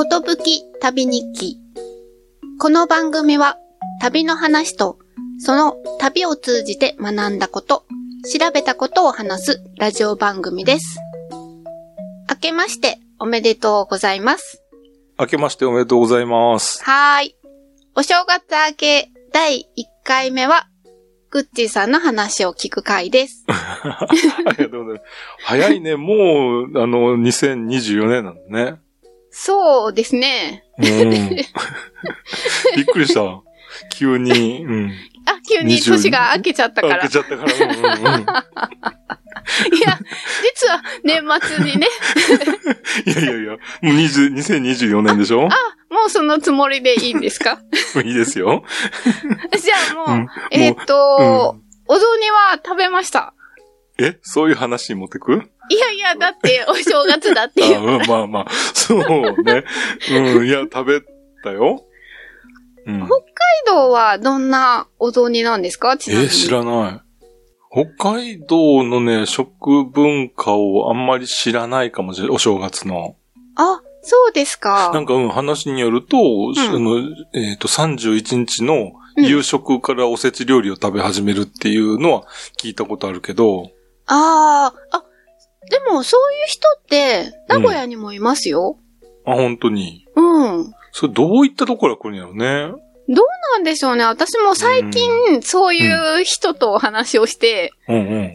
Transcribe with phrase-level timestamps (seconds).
[0.00, 1.58] ことぶき旅日記。
[2.58, 3.58] この番組は
[4.00, 4.98] 旅の話と
[5.38, 7.84] その旅を通じて学んだこと、
[8.32, 11.00] 調べたことを話すラジオ番組です。
[12.30, 14.62] 明けましておめでとうございます。
[15.18, 16.82] 明けましておめでとうございます。
[16.82, 17.36] はーい。
[17.94, 20.66] お正月明け第1回目は、
[21.28, 23.44] グッチーさんの話を聞く回です。
[23.52, 24.08] あ
[24.56, 25.12] りがとうございます。
[25.44, 28.80] 早いね、もう、あの、2024年なのね。
[29.30, 30.64] そうですね。
[30.78, 31.10] うん。
[31.36, 33.20] びっくりした。
[33.96, 34.92] 急に、うん。
[35.26, 36.98] あ、急に20年が明けちゃったから。
[36.98, 37.52] 開けちゃったから。
[37.54, 38.20] うんうんうん。
[38.22, 39.98] いや、
[40.42, 41.22] 実は年
[41.56, 41.86] 末にね、
[43.06, 45.42] いやいやいや、もう20 2024年でしょ？
[45.42, 45.48] も
[46.06, 47.60] うそのつもりでいいんですか？
[48.04, 48.64] いいですよ。
[49.58, 53.34] じゃあもう、うんえっ、と、お雑煮は食べました。
[53.98, 55.50] えそういう話に持ってく？
[55.70, 57.80] いやいや、だってお正月だってあいう。
[57.80, 58.98] うんまあまあ、そう
[59.44, 59.64] ね。
[60.34, 61.00] うん、いや、食べ
[61.44, 61.84] たよ。
[62.86, 63.06] うん。
[63.06, 63.24] 北海
[63.66, 65.96] 道はどんなお雑煮なんですか？
[65.96, 66.26] ちなみに。
[66.26, 67.00] え、知らない。
[67.72, 72.34] 北海道のね、食文化をあんまり知らないかもしれない。
[72.34, 73.14] お正月の。
[73.54, 74.90] あ、そうですか。
[74.92, 76.20] なんか、うん、話によると、あ
[76.72, 76.98] の、
[77.32, 82.24] えっ、と、31日の夕食からおせち料理を食べ始めるっていうのは
[82.60, 83.70] 聞いたことあるけど、
[84.06, 85.04] ああ、あ、
[85.70, 88.76] でもそういう人って名古屋にもいますよ。
[89.24, 90.06] あ、本当に。
[90.14, 90.72] うん。
[90.92, 92.80] それどういったところから来るんやろね。
[93.52, 94.04] なんでしょうね。
[94.04, 98.02] 私も最近、そういう人とお話をして、うんうん。
[98.28, 98.34] 31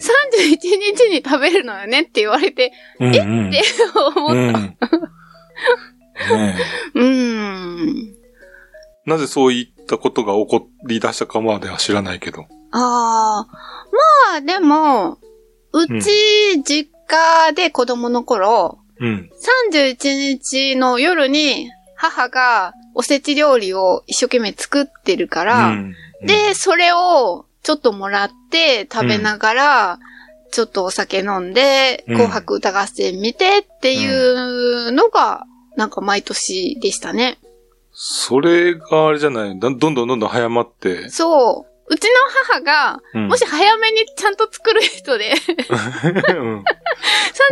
[0.60, 3.50] 日に食べるのよねって言われて、うんうん。
[3.50, 3.62] って
[4.18, 4.54] 思っうん。
[4.54, 4.78] ね
[6.30, 8.16] え うーん。
[9.06, 12.46] なぜそういったことが起こり出したかまでは知らないけど。
[12.72, 13.48] ああ、
[14.32, 15.18] まあでも、
[15.72, 19.30] うち、実家で子供の頃、うん。
[19.72, 30.00] 31日の夜に母がおせち料理を一生懸命作ってるから、うん、で、それをちょっともらって食べながら、
[30.52, 35.44] ちょっとお酒飲んで、うん紅白歌合戦見てっていうのが、
[35.76, 37.38] なんか毎年でしたね。
[37.92, 39.60] それがあれじゃない？
[39.60, 41.10] だどんどんどんどん早まって。
[41.10, 41.75] そう。
[41.88, 42.10] うちの
[42.48, 45.34] 母が、うんもし早めにちゃんと作る人で、
[46.30, 46.64] うん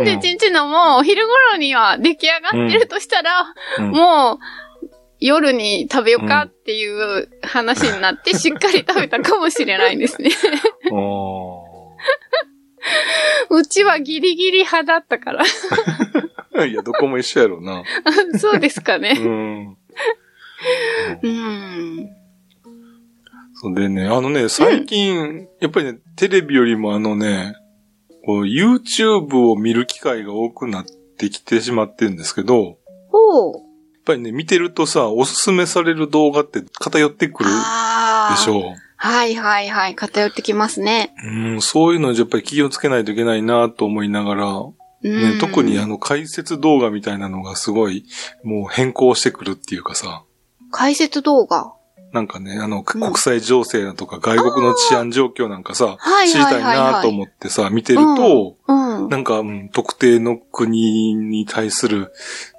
[0.00, 4.38] 31日のもうお昼頃には出来上がってるとしたら、うんもう
[5.20, 10.30] 夜に食べようかっていう話になって しっかり食べたかもしれないですね。
[10.90, 11.64] あ
[13.50, 15.44] うちはギリギリ派だったから。
[16.54, 17.82] ー いや、どこも一緒やろうな。
[18.38, 19.12] そうですかうね。
[19.14, 19.76] ん。
[21.22, 22.13] うん。
[23.72, 27.54] でね、あのね、最近、やっぱりね、テレビよりもあのね、
[28.26, 30.84] こう、YouTube を見る機会が多くなっ
[31.18, 32.78] てきてしまってるんですけど、
[33.10, 33.52] ほう。
[33.54, 33.62] やっ
[34.04, 37.50] ぱりね、見てるとさ、おすすめされる動画って偏ってくる。
[37.50, 39.94] でしょはいはいはい。
[39.94, 41.14] 偏ってきますね。
[41.24, 41.28] う。
[41.28, 44.72] うん、そういうのにやっぱり気をつけないといけないなと思いながら、う
[45.08, 48.06] ん、ね、特にあの解説動画みたいなのがすごい、
[48.42, 50.24] もう変更してくるっていうかさ、
[50.70, 51.72] 解説動画？
[52.14, 56.62] なんかね、あの、国際情勢だとか外国の治安状況なんかさ、はい知りたい。
[56.62, 58.72] なと思ってさ、見てると、う
[59.06, 59.08] ん。
[59.08, 62.12] なんか、うん特定の国に対する、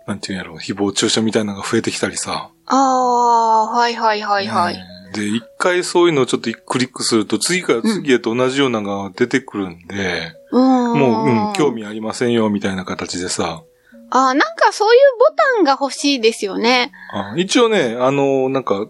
[0.07, 2.49] なんていうんやろ、誹謗中傷みたいなのが増えてきたりさ。
[2.65, 4.73] ああ、はいはいはいはい。
[4.73, 4.83] ね
[5.13, 10.99] で、一回そういうのをちょっとクリックすると、次から次へと同じようなのが出てくるんで、うん。
[10.99, 11.71] もう、うん、興。
[11.71, 13.63] 味ありませんよ、みたいな形でさ。
[14.09, 16.91] ああ、なんかそういうボタンが欲しいですよね。
[17.11, 18.87] あ一応ね、あの、なんか、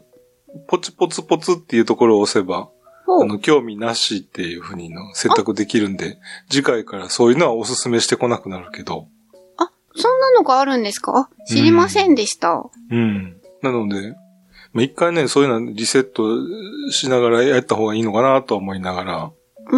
[0.68, 2.70] ポツポツポツっていうところを押せば。
[3.08, 6.18] あの、興味なしっていうふうにの選択できるんで、
[6.50, 9.08] 次回からそういうのはおすすめしてこなくなるけど。
[9.98, 11.30] そんなのがあるんですか？
[11.30, 12.70] あ知りませんでした。
[12.92, 13.38] うん。
[13.62, 14.14] なので、
[14.74, 16.24] まあ、一回ね、そういうのリセット
[16.92, 19.32] しながらやった方がいいのかなとは思いながら。
[19.72, 19.78] う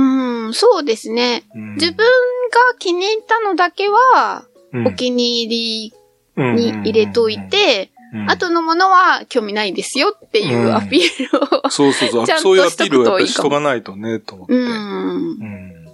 [0.50, 1.44] ん、そうですね。
[1.54, 2.04] うん自分が
[2.80, 5.94] 気に入ったのだけは、うんお気に入り
[6.36, 11.70] うんに入れといて、うん後のものは興味ないですよっていうアピールを。
[11.70, 12.26] そうそうそう。
[12.26, 14.54] ちゃんとそういうアピールをやっぱりしとかないとね、と思って。
[14.54, 15.88] ううんん。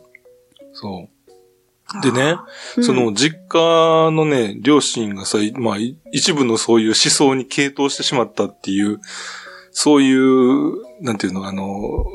[0.74, 2.02] そう。
[2.02, 2.38] でね、
[2.78, 9.00] うんその、実家のね、両親がさ、いまあ、い一部のそういう思想に傾倒してしまったっていう、
[9.72, 12.06] そういう、なんていうの、あの、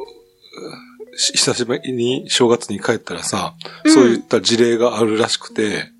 [1.16, 3.54] し久しぶりに正月に帰ったらさ、
[3.84, 5.92] うんそういった事例があるらしくて、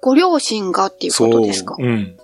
[0.00, 1.74] ご両親がっていうことですか？
[1.76, 1.86] そう。
[1.86, 2.16] うん。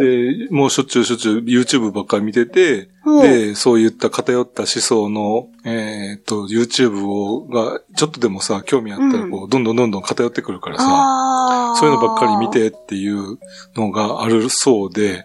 [0.00, 2.90] で、もうしょっちゅうしょっちゅう YouTube ばっかり見てて。
[3.22, 12.48] で、そういった偏った思想の、えっ、と、YouTube を、が、ちょっとでもさ、興味あったら、こう、どんどんどんどん偏ってくるからさ、そういうのばっかり見。
[12.50, 13.38] てっていう
[13.74, 15.24] のがあるそうで、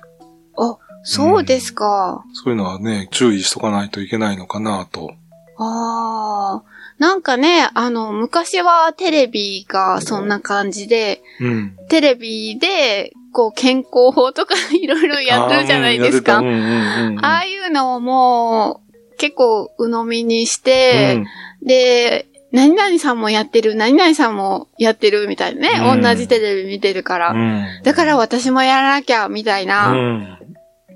[0.58, 2.24] あ、そうですか。
[2.34, 5.14] そういうのはね、注意しとかないといけないのかなと。
[5.58, 6.74] ああ。
[7.00, 11.78] なんかね、あの、昔はテレビがそんな感じで、うん。
[11.90, 16.38] テレビで、こう、健康法とかいろいろやってるじゃないですか。
[16.38, 17.26] あ,、うんうんうんうん。
[17.26, 21.24] あいうのをもう、結構鵜呑みにして、
[21.62, 25.94] で、何々さんもやってる、何々さんもやってるみたいなね。
[25.96, 27.32] うん同じテレビ見てるから。
[27.32, 27.66] うん。
[27.84, 29.92] だから私もやらなきゃ、みたいな。
[29.92, 30.38] うん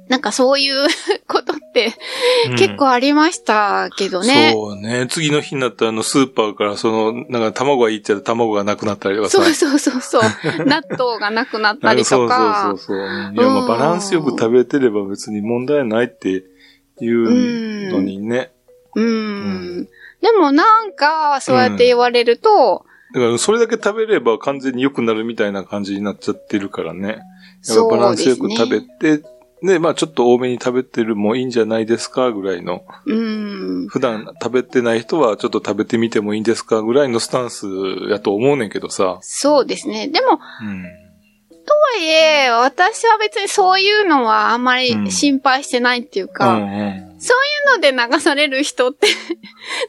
[0.07, 0.87] なんかそういう
[1.27, 1.57] ことっ
[2.57, 4.51] 結構ありましたけどね。
[4.53, 5.07] そうね。
[5.09, 9.43] 次の日になったら、あの、スーパーから、その、なんか卵がいいって言ったら卵がなくなったりとかさ。
[9.43, 10.21] そうそうそうそう。
[10.65, 12.75] 納豆がなくなったりとか。
[12.77, 13.33] そうそうそうそう。
[13.33, 18.51] いや、まあ、バランスよく食べてれば別に問題ないっていうのにね。
[18.95, 19.87] うーうんん。
[20.21, 27.19] でもなんか、そうやって言われると、だから、それだけ食べれば完全に良くなるみたいな感じになっちゃってるからね。
[27.67, 28.27] やっぱバランス。
[28.27, 29.23] よく食べて、
[29.61, 32.85] ね、まあちょっと多めに食べてるもいいんじゃないですかぐらいの。
[33.05, 33.87] うん。
[33.89, 37.65] 普段食べてない人はちょっと食べてみてもいいんですかぐらいのスタンス
[38.09, 39.17] やと思うねんけどさ。
[39.21, 40.07] そうですね。
[40.07, 40.33] でも、と
[40.63, 40.83] うん。
[40.83, 46.65] はいえ、私は別にそういうのはあんまうんり心配してないっていううか、んう
[47.03, 47.37] んそう
[47.81, 49.07] いうので流される人って、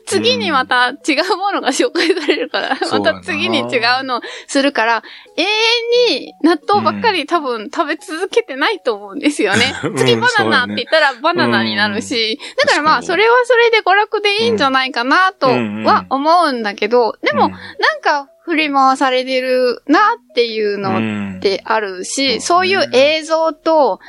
[0.06, 0.92] 次にまた違
[1.32, 5.02] うものが紹介されるから、また次に違うのするから、
[5.36, 9.74] 永遠に納豆ばっかり多分食べ続けてないと思うんですよね。
[9.84, 17.58] うん次バナナって言ったらバナナになるし、だからまあそれはそれで娯楽でいいんじゃないかなとは思うんだけど、でも、なん
[18.00, 22.04] か振り回されてるなっていうのうんってあるうん。
[22.04, 24.00] し、そういう映像と、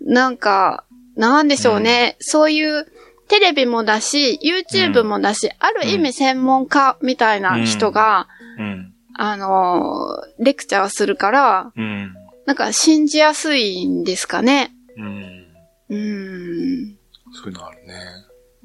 [0.00, 0.84] なんか、
[1.16, 2.86] なんでしょうね、そういう
[3.28, 8.28] テレビもだし、YouTube もだし、ある意味専門家みたいな人が、
[8.58, 8.92] うん。
[9.18, 12.14] あのー、レクチャーするから、うん。
[12.44, 14.72] なんか信じやすいんですかね。
[14.96, 15.46] うん。
[15.88, 16.98] うーん。
[17.32, 17.94] そういうのあるね。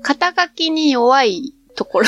[0.01, 2.07] 肩書きに弱いところ。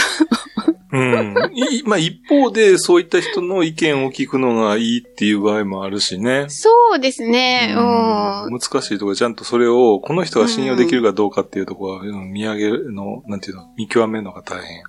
[0.94, 1.36] うん。
[1.54, 6.46] い まあ一方で、そういった人の意見を聞くのがいいっていう場合もあるしね。
[6.50, 7.74] そうですね。
[7.76, 8.60] うん。
[8.60, 14.84] 難しいところちゃんとそれを、この人が信用できるかどうかっていうところは、うん見上げるの、なんていうの、見極めるのが大変。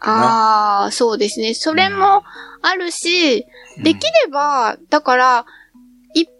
[0.00, 1.52] ああ、そうですね。
[1.52, 2.24] それも
[2.62, 3.46] あるし、
[3.82, 5.46] できれば、だから、
[6.14, 6.34] 一方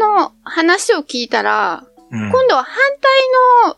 [0.00, 3.76] 側の話を聞いたら、うん、今度は反対の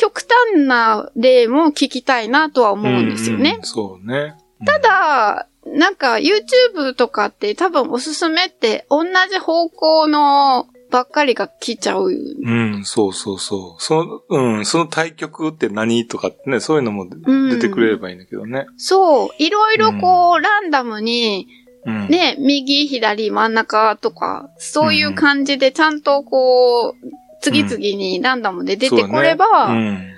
[0.00, 0.24] 極
[0.54, 3.50] 端な例も聞きたいなとは思うんですよね。
[3.50, 4.34] うんうんそうね。
[4.64, 12.06] ただ、なんか YouTube とかって多分おすすめって同じ方向のばっかりが来ちゃう。
[12.06, 13.82] うん、うん、そうそうそう。
[13.82, 18.68] その、うん、その対局って何とかってね、そういうのもうん出てくれればいいんだけどね。
[18.78, 21.46] そう、いろいろこう、ランダムに、
[21.84, 22.08] うん。
[22.08, 30.16] ね、右、左、真ん中とか、そういう感じでちゃんとこう、次々にランダムで出てこれば、そうだね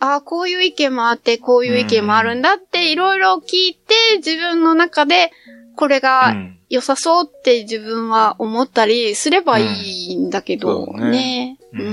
[0.00, 5.30] ああ、こういう意見もあって、こういう意見もあるんだって、いろいろ聞いて、自分の中で、
[5.76, 11.10] これがん良さそうって自分は思ったりすればいいんだけど、ね。
[11.10, 11.88] ねううん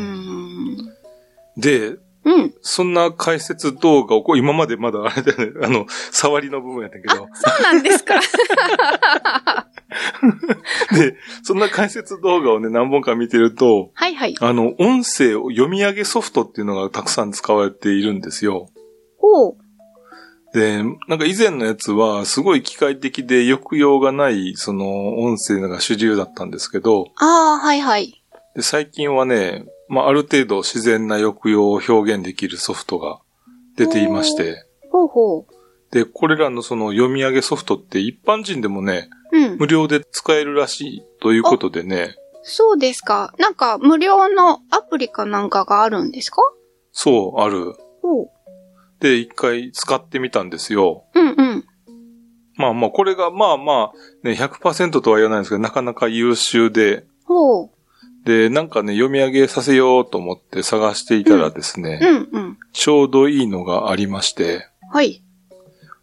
[0.73, 0.77] ん。
[1.57, 2.53] で、うん。
[2.61, 7.23] そんな解説動画を、こう今までまだあれだよね、 あの、触りの部分やったけど、そ
[7.59, 8.19] うなんですか。
[10.93, 14.35] で、そんな解説動画をね、何本か見てると、はいはい。
[14.39, 18.69] あの、音声を読み上げソフトっていうのがたくさん使われているんですよ。
[19.19, 19.57] おう。
[20.53, 28.21] で、なんか以前のやつは、すごい機械的で抑揚がない、その、音声が主流だったんですけど、ああ、はいはい。
[28.53, 33.19] で最近はね、まあ、ある程度自然な抑揚を表現できるソフトが
[33.75, 35.45] 出ていまして、ほうほ
[35.91, 39.37] で、これらのその読み上げソフトって一般人でもね、う。
[39.37, 39.57] うん。
[39.57, 43.33] 無料で使えるらしいということでね、そうですか。
[43.37, 46.37] なんか、無料のアプリかなんかがあるんですか？
[46.93, 47.75] そう、ある。
[48.01, 48.29] ほう。
[49.01, 51.03] で、一回使ってみたんですよ。
[51.13, 51.65] うんうん。
[52.55, 57.69] まあまあ、これがまあまあ、ね、100%とは言わないんですけど、なかなか優秀で、ほう。
[58.25, 62.57] で、なんかね、読み上げさせようと思って探していたらですね、うんうん。
[62.71, 65.23] ちょうどいいのがありまして、はい。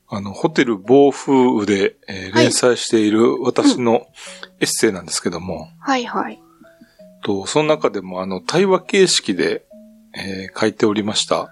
[0.08, 4.06] あの、ホテル暴風雨で、えーはい連載している私の
[4.60, 6.40] エッセイなんですけども、はいはい。
[7.22, 9.64] と、その中でもあの、対話形式で、
[10.14, 11.42] えー書いておりました。
[11.42, 11.50] あ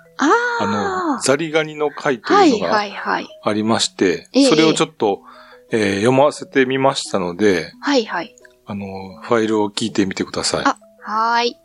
[0.60, 1.14] ああ。
[1.16, 3.28] の、ザリガニの回とはいいうのがはいはい。
[3.42, 5.22] ありまして、ええそれをちょっと、
[5.70, 8.34] えー読ませてみましたので、はいはい。
[8.68, 10.64] あの、ファイルを聞いてみてください。
[10.64, 11.56] あはーい。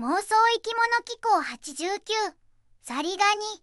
[0.00, 2.34] 妄想生き物機構89
[2.82, 3.62] ザリガニ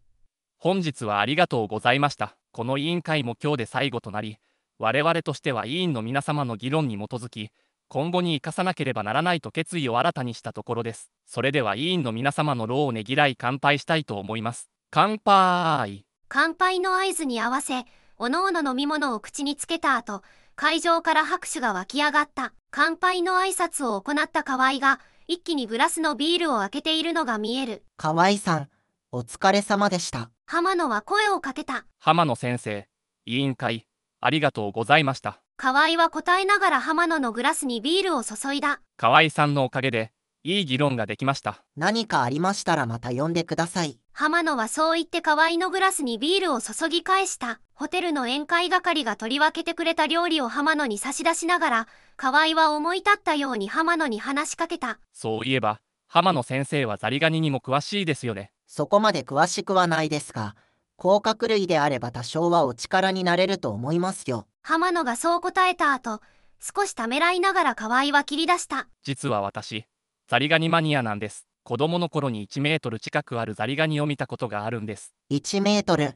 [0.57, 2.37] 本日はありがとうございました。
[2.51, 4.37] この委員会も今日で最後となり、
[4.79, 7.51] 我々としては委員の皆様の議論に基づき、
[7.89, 11.11] 今後に生かさなければならないと決意を新たにしたところです。
[11.25, 14.69] それでは委員の皆様の労をねぎらい乾杯したいと思います。
[14.89, 17.85] 乾杯乾杯の合図に合わせ、
[18.17, 20.23] おのおの飲み物を口につけた後、
[20.55, 22.53] 会場から拍手が湧き上がった。
[22.71, 27.83] 乾杯の挨拶を行った河合が、一気にグラスのビールを開けているのが見える。
[27.97, 28.69] 河合さん、
[29.11, 30.29] お疲れ様でした。
[30.45, 31.85] 浜野は声をかけた。
[31.99, 32.87] 浜野先生、
[33.25, 33.87] 委員会、
[34.21, 35.41] ありがとうございました。
[35.57, 38.81] 河合は答えながら浜野のグラスにビールを注いだ。
[38.97, 40.11] 河合さんのおかげで、
[40.43, 41.63] いい議論ができました。
[41.75, 43.99] 何かありましたらまた呼んでください。
[44.17, 47.59] 浜野はそう言って河合のグラスにビールを注ぎ返した。
[47.73, 54.99] ホテルの宴会係が取り分けてくれた料理を浜野に差し出しながら、河合は思い立ったように浜野に話しかけた。
[55.11, 58.53] そういえば、浜野先生はザリガニにも詳しいですよね。
[58.65, 60.55] そこまで詳しくはないですが、
[60.95, 64.47] 甲殻類であれば多少はお力になれると思いますよ。
[64.61, 66.21] 浜野がそう答えた後、
[66.61, 68.87] 少しためらいながら河合は切り出した。
[69.03, 69.87] 実は私、
[70.29, 71.45] ザリガニマニアなんです。
[71.67, 75.15] 子供の頃に1メートル近くあるザリガニを見たことがあるんです。
[75.31, 76.13] 1メートル。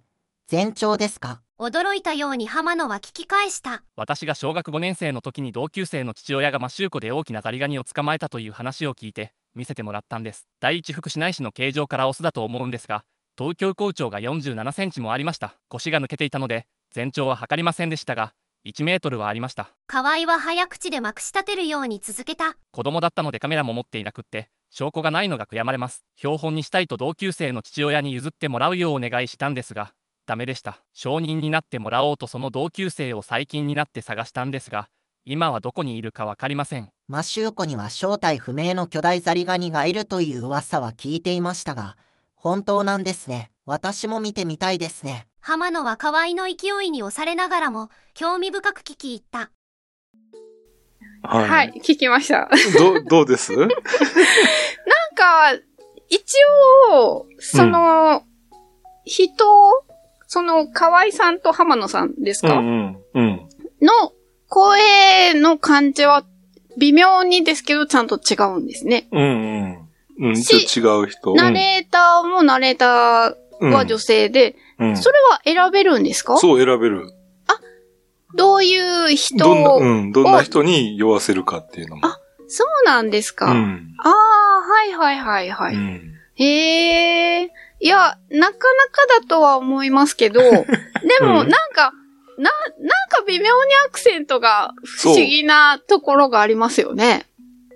[0.47, 1.41] 全長ですか？
[1.59, 3.81] 驚いたように浜野は聞き返した。
[3.95, 13.03] 私が小学5年生の時に同級生の父親がマシューコで大きなザリガニを捕まえたという話を聞いて見せてもらったんです第一福祉内市の形状からオスだと思うんですが
[13.35, 18.33] 東京校長が47センチもありました腰が抜けていたので全長は測りませんでしたが
[18.67, 22.55] 1メートルはありました河合は早口でまくし立てるように続けた。
[22.71, 29.93] 子供だったのでカメラも持っていなくって証拠がないのが悔やまれます標本にしたいと同級生の父親に譲ってもらうようお願いしたんですが
[30.25, 34.89] ダメでした証人になってもらおうとその同級生を最近になって探したんですが
[35.25, 41.97] 今はどこにいるか分かりませんマシューコには正体不明の巨大ザリガニがいるという噂は聞いていましたが、
[42.35, 43.49] 本当なんですね。
[43.65, 45.25] 私も見てみたいですね。
[45.41, 49.49] 浜野は河合の勢いに押されながらも、興味深く聞き入った。
[51.21, 52.49] ははい、聞きました。
[52.77, 53.53] どう、どうです？
[53.55, 55.53] なんか、
[56.09, 56.23] 一
[56.91, 58.23] 応、その、
[59.05, 59.45] 人、
[60.27, 62.97] その、河合さんと浜野さんですか、うんうん。
[63.13, 63.49] うん。
[63.81, 64.13] の
[64.47, 66.23] 声の感じは、
[66.77, 69.07] 微妙にですけど、ちゃんと違うんですね。
[69.11, 69.21] うん
[70.19, 70.29] うん。
[70.29, 71.33] うん、しちょっと違う人。
[71.35, 76.37] ナレーターもナレーターは女性で、うん、うんそれは選べるんですか？
[76.37, 77.11] そう選べる。
[78.35, 82.05] どういう人どんな、を、うん、どんな人に酔わせるかっていうのも。
[82.05, 83.95] あそうなんですか、うん。
[83.99, 85.75] ああ、はいはいはいはい。
[85.75, 86.13] うん。
[86.35, 87.51] へえ。
[87.79, 88.57] いや、なかなか
[89.21, 90.57] だとは思いますけど、 で
[91.21, 91.93] も、うんなんか、
[92.37, 93.49] な、なんか微妙に
[93.87, 97.25] アクセントが不思議なところがありますよね。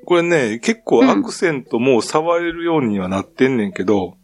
[0.05, 4.17] これね、結構アクセントも触れるようにはなってんねんけど、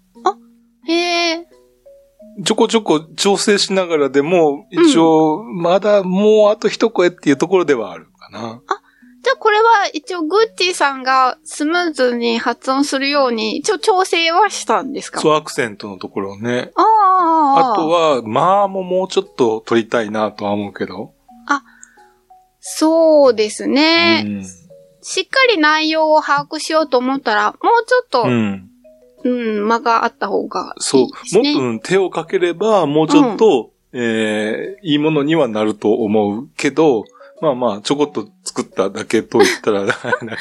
[0.87, 1.48] へえ。
[2.45, 8.61] ちょこちょこ調整しながらでも、一応、まだもうあと一声っていうところではあるかな。
[9.21, 15.19] じゃあこれは一応グッチーさんがスムーズに発音するように一応調整はしたんですか？
[15.19, 16.71] そう、アクセントのところをね。
[16.75, 21.13] ああ、あとは、まあもうもうちょっと取りたいなとは思うけど。
[22.61, 24.43] そうですね、うん。
[25.01, 28.27] しっかり内容を把握しようと思ったら、もうちょっと、う
[29.23, 29.67] うん、ん。
[29.67, 31.11] 間があった方がいそういで。
[31.29, 31.53] すね。
[31.53, 37.05] もっとうん手をかければ、もうちょっと、えーいいものにはなると思うけど、
[37.41, 40.21] まあまあ、ちょこっと作っただけと言ったら だけど。
[40.25, 40.31] じゃ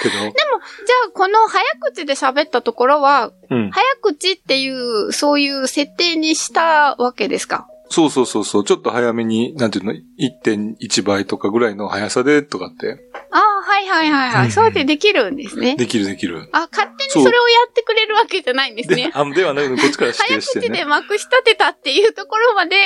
[1.06, 3.70] あ、この早口で喋ったところは、うん。
[3.70, 7.68] 早口っていう、そういう設定にしたわけですか？
[7.90, 8.64] そうそうそうそう。
[8.64, 14.44] ちょっと早めに、なんていうの、1.1倍とかぐらいの速さでとかって、ああ、はいはいはいはい。
[14.46, 15.76] うんそうやってできるんですね。
[15.76, 16.48] できるできる。
[16.52, 19.10] あ、勝手にそれをやってくれるわけじゃないんですでね、。
[19.14, 20.68] あではなく、こっちから指早定してね。
[20.68, 22.76] 口でまくし立てたっていうところまで、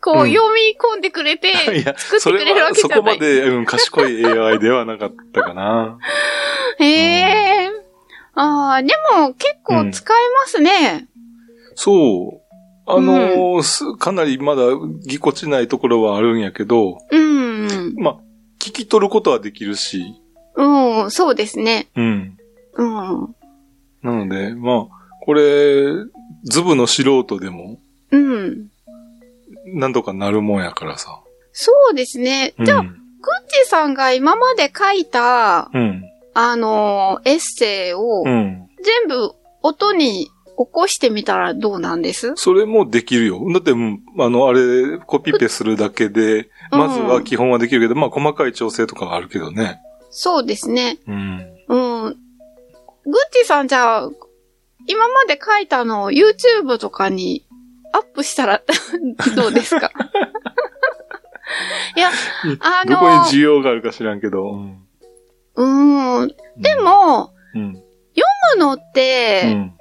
[0.00, 1.52] こう、うん読み込んでくれて、
[1.96, 2.96] 作ってそれくれるわは、けじゃない。
[2.96, 5.98] そこまで、うん、賢い AI ではなかったかな。
[6.78, 7.70] へえ。
[8.34, 11.08] ああ、でも結構使えますね。
[11.74, 12.47] そう。
[12.90, 14.62] あのーすかなりまだ
[15.06, 17.94] ぎこちないところはあるんやけど、うん。
[17.96, 18.16] まあ、
[18.58, 20.14] 聞き取ることはできるし、
[20.54, 21.88] うん、そうですね。
[21.96, 22.38] うん。
[22.74, 23.34] うん。
[24.02, 25.92] なので、まあ、これ、
[26.44, 27.78] ズブの素人でも、
[28.10, 28.68] うん。
[29.66, 31.20] なんとかなるもんやからさ。
[31.52, 32.54] そうですね。
[32.58, 32.64] うん。
[32.64, 32.92] じゃあ、グッ
[33.48, 36.04] チさんが今まで書いた、うん。
[36.32, 38.68] あのーエッセイをうん。
[38.82, 40.30] 全部音に
[40.66, 42.32] 起こしてみたらどうなんです？
[42.34, 43.40] それもできるよ。
[43.52, 49.80] だって、うんあの、あれ、コピペするだけで、まずは基本はできるけど、まあ、細かい調整とかはあるけどね。
[50.10, 50.98] そうですね。
[51.06, 51.46] うん。
[51.68, 51.76] う
[52.10, 52.16] ん。
[53.04, 54.10] グッチさんじゃあ、
[54.86, 57.46] 今まで書いたのを YouTube とかに
[57.92, 58.60] アップしたら
[59.36, 59.92] どうですか？
[61.96, 62.10] いや、
[62.60, 64.54] あどこにの、需要があるか知らんけど。
[64.54, 64.78] うん。
[65.54, 66.28] うーん、
[66.60, 67.74] でも、うん。
[67.74, 67.84] 読
[68.56, 69.74] むのっうて、ん。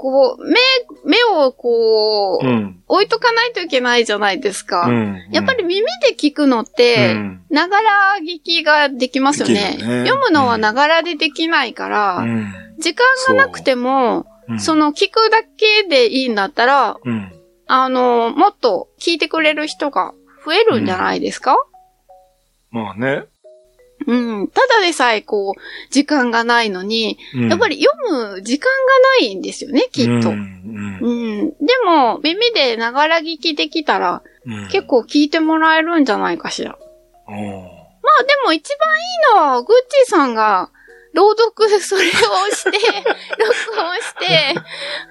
[0.00, 0.58] こう、目、
[1.04, 2.82] 目をこう、うん。
[2.88, 4.86] 置いとかないといけないじゃないですか。
[4.88, 5.18] うん。
[5.30, 7.90] やっぱり耳で聞くのって、うんながら
[8.22, 9.76] 聞きができますよね。
[9.76, 12.52] ね読むのはながらでできないから、うん。
[12.78, 17.32] 時間がなくても、うんそ、の聞くだけでいいんだったら、うん。
[17.66, 20.14] あの、もっと聞いてくれる人が
[20.44, 21.56] 増えるんじゃないですか、
[22.70, 23.24] まあね。
[24.06, 28.76] うん、ただでさえこう、時間がないのに、うんやっぱり読む時間が
[29.20, 30.30] ないんですよね、きっと。
[30.30, 30.36] ううん。
[30.36, 31.50] ん。
[31.50, 34.68] でも、耳でながら聞きできたら、うん。
[34.68, 36.78] 結構聞いてもらえるんじゃないかしら。
[37.28, 37.36] うん。
[37.36, 38.68] まあでも一
[39.32, 39.76] 番いいのは、グッ
[40.06, 40.70] チーさんが、
[41.12, 42.10] 朗読それを
[42.54, 42.70] して、
[43.36, 44.54] 録音して、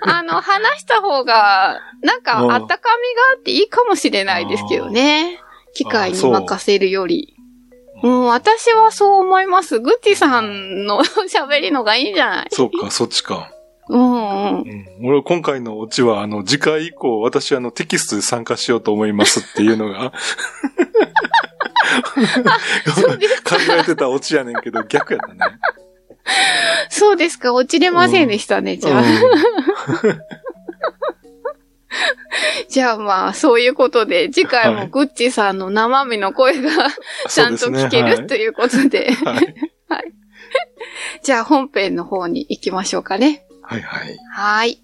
[0.02, 5.40] あの、話した方が、なんか、うんあったかみがあっていいかもしれないですけどね。
[5.74, 7.36] 機械に任せるより。
[8.04, 9.80] うん、私はそう思います。
[9.80, 12.48] グッチーさんの 喋りのがいいんじゃない？
[12.52, 13.52] そうか、そっちか。
[13.90, 14.62] うんうん。
[14.62, 14.86] うん。
[15.04, 20.12] 俺、今回のオチは、あの、次回以降、私、あの、テキストで参加しようと思いますっていうのが、
[23.44, 25.40] 考えてたオチやねんけど、逆やったね。
[26.90, 29.04] そうですか、落ちれませんでしたね、じゃあ。
[32.70, 36.70] じゃあまあ、そういうことで、次回もはいグッチさんの生身の声が
[37.30, 39.12] ちゃんと聞けるということで。
[39.12, 39.56] はい。
[39.90, 40.14] はい。
[41.24, 43.46] じゃあ本編の方に行きましょうかね。
[43.64, 44.18] はいはい。
[44.32, 44.80] はい。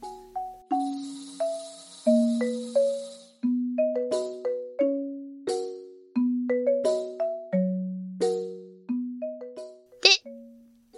[10.02, 10.10] で、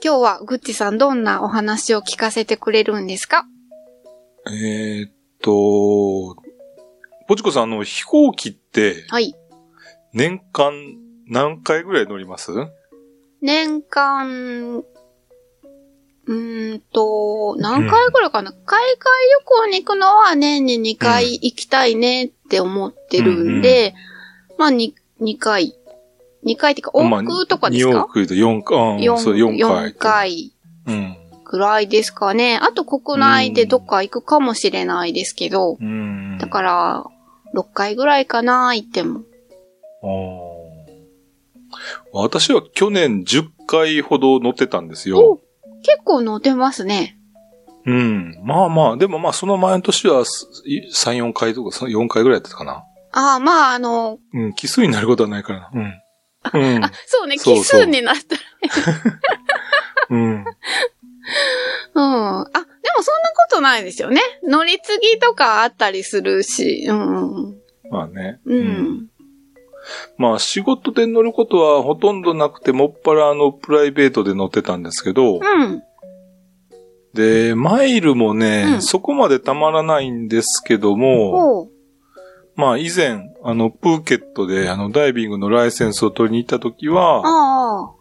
[0.03, 3.45] 今日はグッチさんどんなお話を聞かせてくれるんですか？
[4.49, 6.35] えーっと、
[7.27, 9.35] ポチコさん、あの、飛行機って、はい。
[10.13, 10.73] 年間
[11.27, 12.51] 何回ぐらい乗ります？
[13.41, 18.79] 年間、うーんと、何回ぐらいかな、海外
[19.39, 23.93] 旅行に行くのは年に2回行きたいねって思ってるんで、
[24.57, 25.75] まあ 2, 2回。
[26.45, 29.91] 2回っていうか、往復とかですまあ、2往か、復で4回、うん、そう、4回。
[29.91, 30.53] 4回
[30.87, 31.17] うん。
[31.49, 32.59] ぐらいですかね。
[32.61, 36.37] あと国内でどっか行くかもしれないですけど、うん。
[36.39, 37.05] だから、
[37.55, 39.21] 6回ぐらいかな、行っても。
[42.11, 45.39] 私は去年10回ほど乗ってたんですおよ。
[45.83, 47.17] 結構乗ってますね。
[47.85, 48.37] うん。
[48.43, 52.83] まあまあ、でもまあその前の年はす3、4回とか4回ぐらいだったかな。
[53.13, 54.53] ああ、まあ、あの、うん。
[54.53, 55.71] 奇数になることはないからな。
[55.73, 55.93] うん。
[56.53, 58.41] うんあ、そうね、奇数になったら
[60.09, 60.45] うん。
[61.93, 62.03] うん。
[62.03, 62.57] あ、で
[62.95, 64.21] もそんなことないですよね。
[64.43, 66.85] 乗り継ぎとかあったりするし。
[66.87, 67.57] うんうん
[67.89, 68.39] まあね。
[68.45, 68.57] うん。
[68.57, 69.07] うん。
[70.17, 75.83] まあ仕事で乗ることはほとんどなくて、もっぱらあの、プライベートで乗ってたんですけど、うん。
[77.13, 81.69] で、マイルもね、うんそこまでたまらないんですけども。
[82.55, 87.96] まあ以前、あの、プーケットであの、ダイビングのライセンスを取りに行った時は、ああ。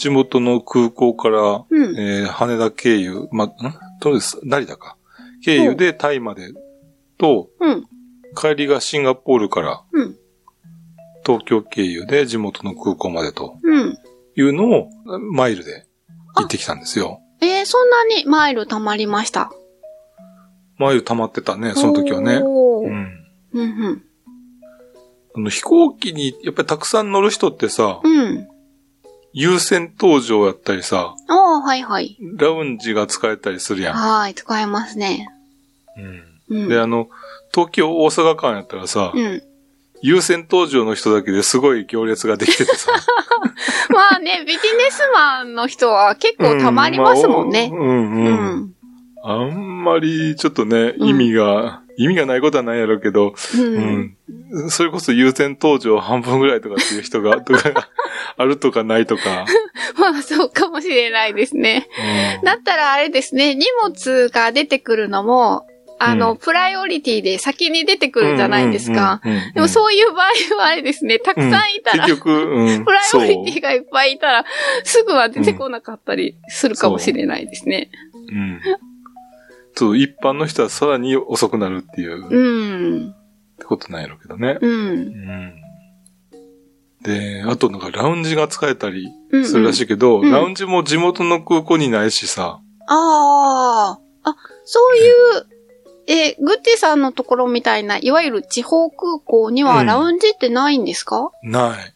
[0.00, 1.96] 地元の空港から、うん。
[1.98, 3.52] えー羽田経由、ま、ん？
[4.00, 4.40] どうです？
[4.42, 4.96] 成田か。
[5.44, 6.54] 経由でタイまで
[7.18, 7.84] と、うん。
[8.34, 10.16] 帰りがシンガポールからうん。
[11.26, 13.98] 東京経由で地元の空港までとうん。
[14.36, 14.88] いうのを
[15.32, 15.84] マイルで
[16.34, 17.20] 行ってきたんですよ。
[17.42, 19.52] えー、そんなにマイル貯まりました？
[20.78, 22.36] マイル溜まってたね、その時はね。
[22.36, 22.46] うん。
[22.86, 23.10] うん
[23.52, 24.02] うん。
[25.36, 28.48] あの飛行機にやっぱりたくさん乗る人ってさ、うん。
[29.32, 32.16] 優先搭乗やったりさ、ああ、はいはい。
[32.36, 33.94] ラウンジが使えたりするやん。
[33.94, 35.28] はい、使えますね。
[35.96, 36.62] うん。
[36.62, 36.68] うん。
[36.68, 37.08] で、あの、
[37.54, 39.42] 東京大阪間やったらさ、うん。
[40.02, 42.90] 優先搭乗の人だけですごい行列ができててさ。
[43.90, 47.76] まあね、ビジネスマンの人は結構溜まりますもんねう。
[47.76, 48.34] ん、まあうん、ううん。
[48.62, 48.74] ん。
[49.22, 53.60] あんまりちょっとね、うん意味が、意味がないことはないやろうけど、う。
[53.60, 54.16] うん
[54.66, 54.70] ん。
[54.70, 57.90] それこそ優先搭乗半分ぐらいとかっていう人が、とか、
[58.36, 59.44] あるとかないとか。
[59.98, 61.88] まあそうかもしれないですね。
[62.38, 65.66] うんだったらあれですね、荷物が出てくるのも、
[65.98, 69.20] あの、うんプライオリティで先に出てくるじゃないですか。。
[69.22, 72.84] うんうんうんうんでもそういう場合はあれですね、たくさんいたら、結局、うん。
[72.86, 74.44] プライオリテそィがいっぱいいたら、
[74.84, 77.90] すぐは出てこなかったりするかもしれないですね。
[78.14, 78.34] う。
[78.34, 78.60] うん。
[79.74, 82.38] そう、一般の人はさらに遅くなるっていう、っう
[83.06, 83.14] ん。
[83.58, 84.58] てことなんやろうけどね。
[84.60, 84.66] う。
[84.66, 85.59] うんん。
[87.02, 94.30] で、あとなんかラウンジが使えたりうんするらしいけど、うんラウンジも地元の空港にないしさ、ああ。
[94.30, 95.46] あ、そういう、
[96.06, 101.94] え、グッティさんのところみたいな、いわゆる地方空港にはうんラウンジってないんですか、ない。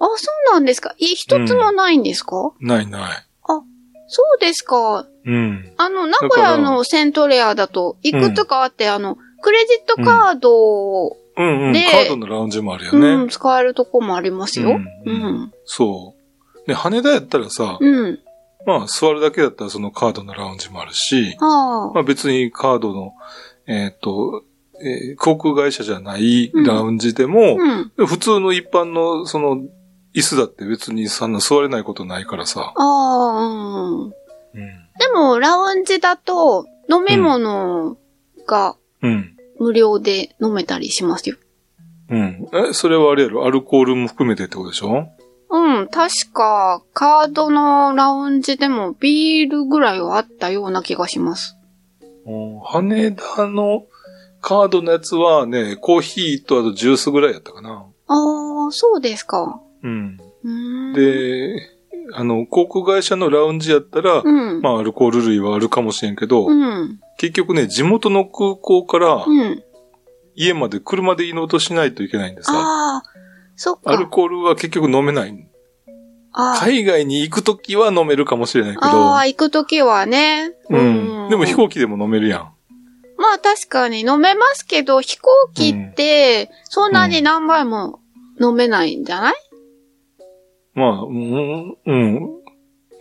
[0.00, 0.94] あ、そうなんですか？
[0.98, 3.26] い一つもないんですか、ないない。
[4.14, 5.06] そうですか。
[5.24, 5.72] うん。
[5.78, 11.72] あの、名古屋のセントレアだと、いくつかあって、あの、クレジットカードを、うんうん。
[11.72, 13.30] でカードのラウンジもあるようん、ね。
[13.30, 14.70] 使えるとこもありますよ。
[14.70, 15.52] ううんん。
[15.64, 16.14] そ
[16.64, 16.66] う。
[16.66, 18.18] で、羽田やったらさ、うん。
[18.66, 21.92] まあ座るだけだったらそのカードのラウンジもあるし、はあ。
[21.94, 23.12] まあ別にカードの、
[23.66, 24.44] えっ、と、
[24.84, 27.56] えー航空会社じゃないラウンジでも、
[27.96, 28.06] うん。
[28.06, 29.62] 普通の一般のその
[30.14, 32.72] 椅子だって別にそんな座れないことないからさ。
[32.76, 34.04] ああ、うん。
[34.04, 34.12] うん。
[34.98, 37.96] でも、ラウンジだと、飲み物
[38.46, 39.31] がうん。
[39.62, 41.36] 無料で飲めたりしますよ。
[42.10, 42.48] うん。
[42.52, 43.46] え、それはあれやろ？
[43.46, 45.06] アルコールも含めてってことでしょ？
[45.50, 51.56] うん、確か、カードのラウンジでもビールぐらいはあったような気がします。
[52.26, 53.84] うん羽田の
[54.40, 57.86] カードのやつはね、コーヒーとあとジュースぐらいやったかな。
[58.08, 59.60] ああ、そうですか。
[59.82, 60.18] うん。
[60.42, 61.60] うーん。、で、
[62.14, 64.60] あの、航空会社のラウンジやったら、うん。
[64.60, 67.00] まあ、アルコール類はあるかもしれんけど、うん。
[67.22, 69.62] 結局ね、地元の空港からうん。
[70.34, 73.02] 家まで車で移動としないといけないんでさ、ああ、
[73.54, 74.10] そっアルか。
[74.10, 75.48] コールは結局飲めない。
[76.32, 80.52] あー海外に行くときは飲めるかもしれないけど、あー、行くときはね。
[80.68, 81.28] うん。
[81.30, 82.40] でも飛行機でも飲めるやん。
[83.18, 88.00] まあ確かに飲めますけど、飛行機って、そんなに何杯も
[88.40, 89.34] 飲めないんじゃない、
[90.74, 92.30] まあ、うん、うん。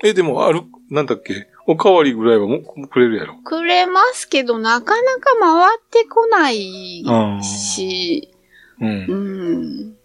[0.04, 3.36] え、でも、ある、なんだっけ、おかわりぐらいはもうくれるやろ。
[3.44, 8.34] くれますけど、なかなか回ってこないあし、
[8.80, 8.86] う。
[8.86, 9.96] うんん。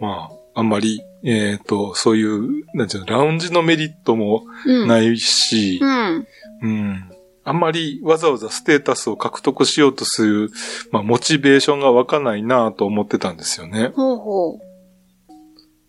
[0.00, 4.88] まあ、あんまり、えっ、と、そういう、なんていうの、ラウンジのメリットもうん。。
[4.88, 6.26] ないいし、うん。
[6.62, 7.12] うん。
[7.44, 10.50] あんまりわざわざステータスを獲得しようとする、
[10.92, 13.88] まあ、モチベーションが湧かないなと思ってたんですよね。
[13.94, 14.71] ほうほう。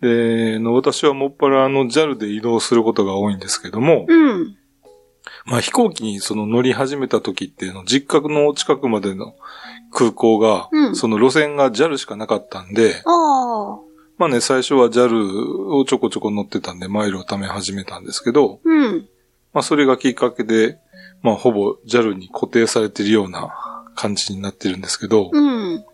[0.03, 4.57] で、の私はもっぱらあの JAL で移動することが多いんですけども、うん。
[5.45, 9.33] まあ飛行機にその乗り始めた時っていうの、実家の近くまでの
[9.93, 13.01] 空港が、うんその路線が JAL しかなかったんで。
[14.17, 19.07] まあね、最初は JAL をちょこちょこ乗ってたんで、マイルを貯め始めたんですけど、うん。
[19.53, 20.79] まあそれがきっかけで、
[21.21, 23.53] まあほぼ JAL に固定されてるような
[23.95, 25.85] 感じになってるんですけど、うん。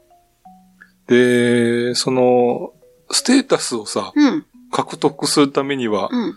[1.05, 2.73] で、その、
[3.11, 4.45] ステータスをさ、うん。
[4.71, 6.35] 獲得するためには、うん。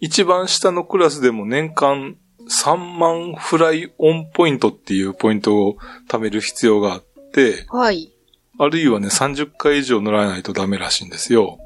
[0.00, 2.16] 一番下のクラスでも年間
[2.48, 5.76] 3万フライオンポイントっていうポイントを
[6.08, 8.12] 貯める必要があって、はい。
[8.58, 11.58] あるいはね、30回以上乗らないとダメらしいんですよ。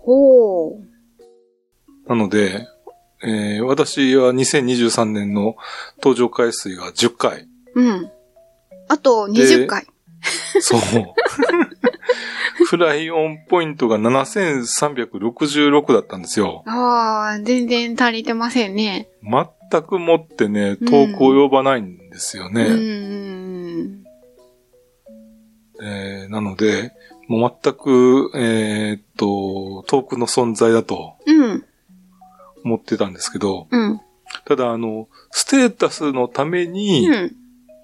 [0.00, 0.88] ほう。
[2.08, 2.66] なので、
[3.22, 5.56] えー私は2023年の
[5.96, 7.48] 登場回数が10回。
[7.74, 8.10] うん。
[8.88, 9.86] あと20回。
[10.60, 10.80] そう。
[12.68, 16.64] フライオンポイントが7366だったんですよ。
[16.66, 19.08] ああ、全然足りてませんね。
[19.22, 22.64] 全くもってね、遠く及ばないんですよね。
[22.66, 24.04] うん。
[25.82, 26.92] えーなので、
[27.26, 31.64] もう全く、えーっと、遠くの存在だとうん。
[32.66, 33.98] 思ってたんですけど、うん。
[34.44, 37.32] ただあの、ステータスのためにうん。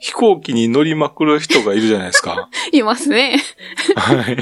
[0.00, 2.50] 飛行機に乗りまくる人がいるじゃないですか。
[2.72, 3.40] いますね。
[3.96, 4.36] はい。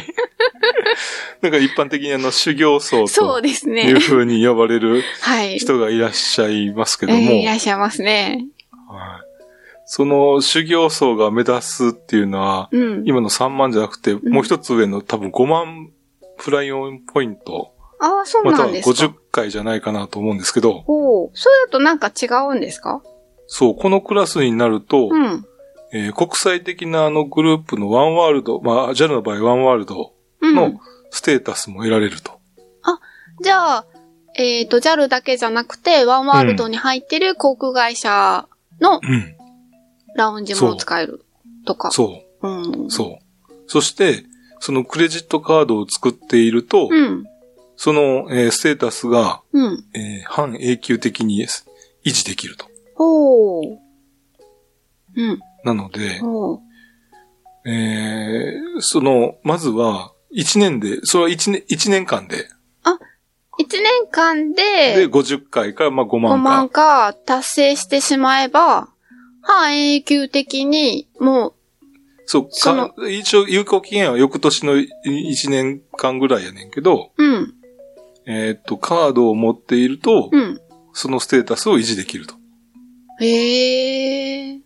[1.42, 4.01] だから一般的にあの修行僧そうといですねう。
[4.01, 5.59] 風に呼ばれるはい。
[5.59, 8.46] 人がいらっしゃいますけどえも、ーいらっしゃいますね。
[8.88, 9.33] はい
[9.85, 13.03] その修行僧が目指すっていうのは、うん。
[13.05, 15.90] 今の3万じゃなくて、んもう一つ上の多分5万
[16.38, 19.07] フライオンポイント、ああ、そうまたはなんですか。
[19.07, 21.31] 50回じゃないかなと思うんですけど、ほう。
[21.35, 23.03] それだとなんか違うんですか？
[23.48, 25.44] そう、このクラスになると、うん。
[25.92, 30.07] えー国際的なあのグループのワンワールド、まあ、JAL の場合ワンワールドうん。
[30.52, 32.42] のステータスも得られると。
[33.42, 33.86] じゃあ、
[34.34, 38.46] えっ、と、JAL だけじゃなくて、ワンワールドに入ってる航空会社
[38.80, 39.36] のうん。
[40.14, 41.24] ラウンジも使える
[41.66, 41.90] とか。
[41.90, 42.48] そう。
[42.48, 42.90] うん。
[42.90, 43.52] そう。
[43.66, 44.24] そして、
[44.60, 47.24] そのクレジットカードを作っていると、うん。
[47.76, 49.84] その、えーステータスが、うん。
[49.94, 51.46] えー半永久的に
[52.04, 52.66] 維持できると。
[52.94, 53.78] ほう。
[55.16, 55.40] うん。
[55.64, 56.20] なので。
[57.64, 62.48] えーその、まずは、1年で、それは1年、一年間で、
[63.58, 64.62] 一年間で、
[64.96, 67.12] で50回から、まあ5 5万万か。
[67.12, 68.88] か達成してしまえば、
[69.42, 71.54] 半永久的にもう、
[72.24, 77.54] そう、か一応有効期限は翌年の1年間ぐらいやねんけど、うん、
[78.26, 80.60] えーっと、カードを持っていると、うん。
[80.94, 82.34] そのステータスを維持できると。
[83.20, 84.60] へえ。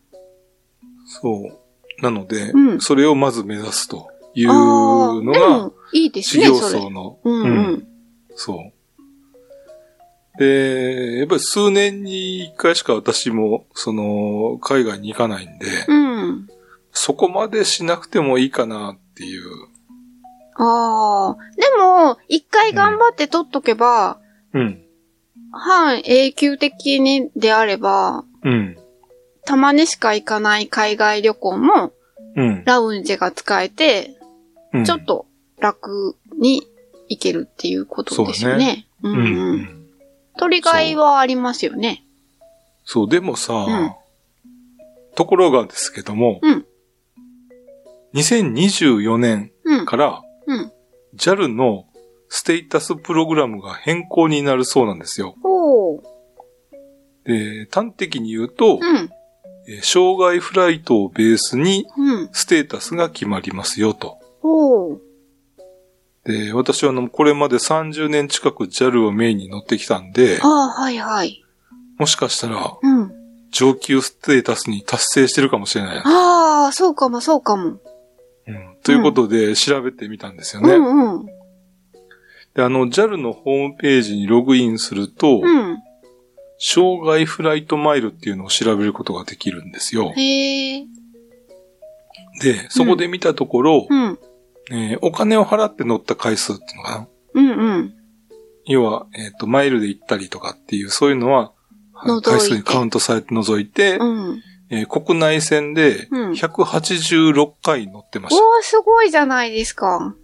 [1.07, 2.03] そう。
[2.03, 6.59] なので、うんそれをまず目指すというああ、のがいいですね、修行。
[6.61, 7.87] 僧の、うんうん。
[8.35, 10.39] そう。
[10.39, 16.49] で、やっぱり数年に一回しか私も、その、海外に行かないんで、うん。
[16.93, 19.51] そこまでしなくてもいいかなっていう。
[20.57, 21.37] ああ。
[21.57, 24.19] でも、一回頑張って取っとけば、
[24.53, 24.83] うん。
[25.51, 28.77] 半永久的にであれば、うん。
[29.47, 31.93] たまにしか行かない海外旅行も、
[32.35, 32.65] うん。
[32.67, 34.16] ラウンジが使えて、うん
[34.85, 35.27] ちょっと
[35.59, 36.63] 楽に
[37.09, 38.87] 行けるっていうことですよね。
[39.03, 39.23] ううんん、う。
[39.23, 39.87] うんん。
[40.39, 42.05] 取り替えはありますよね。
[42.85, 43.95] そう、でもさ、ん
[45.15, 46.67] ところがですけども、うん
[48.15, 49.87] 2024年うん。
[49.87, 50.73] からうん。
[51.17, 51.87] JAL の
[52.29, 55.35] ステータスプログラムが変更になるそうなんですよ。
[57.25, 59.11] で、端的に言うと、うん。
[59.69, 62.29] えー障害フライトをベースにうん。
[62.33, 64.16] ステータスが決まりますよと。
[66.25, 71.45] で、私はあの、これまで30年近く JAL をメインに乗ってきたんで、ああ、はいはい。
[71.99, 73.13] もしかしたらうん。
[73.53, 76.03] 上級ステータスに達成してるかもしれない。
[76.05, 77.79] ああ、そうかも、そうかも。
[78.49, 80.77] うん、ということで調べてみたんですようね。
[80.77, 81.27] んうん。
[82.55, 85.79] で、あの、JAL のホームページにログインすると、うん。
[86.59, 90.13] 障害フライトマイルっていうのを調べることができるんですよ。
[90.17, 90.87] へえ。
[92.43, 94.19] で、そこで見たところ、うん。
[94.71, 97.09] えーお金を払って乗った回数っていうのかな？
[97.35, 97.53] うんう
[97.83, 97.95] ん。
[98.67, 101.53] 要は、えっ、と、マイルで行ったりとかっていう、そういうのは、
[102.23, 104.43] 回数にカウントされて除いて、うん。
[104.69, 110.17] えー国内線でうん186回乗ってましおー、すごいじゃないですか。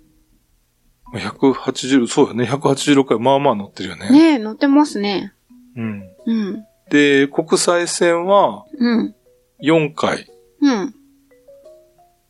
[1.13, 1.19] た。
[1.19, 2.45] 180、そうよね。
[2.45, 4.11] 186回、まあまあ乗ってるよね。
[4.11, 5.33] ねえ、乗ってますね。
[5.77, 6.03] うん。
[6.27, 6.65] うん。
[6.91, 9.15] で、国際線はうん。
[9.63, 10.27] 4回。
[10.61, 10.95] うん。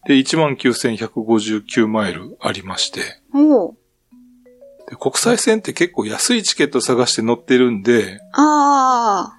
[0.06, 3.20] で、19,159マイルありまして。
[3.34, 3.74] おー。
[4.90, 9.32] で国際線って結構安いチケット探して乗ってるんで、あ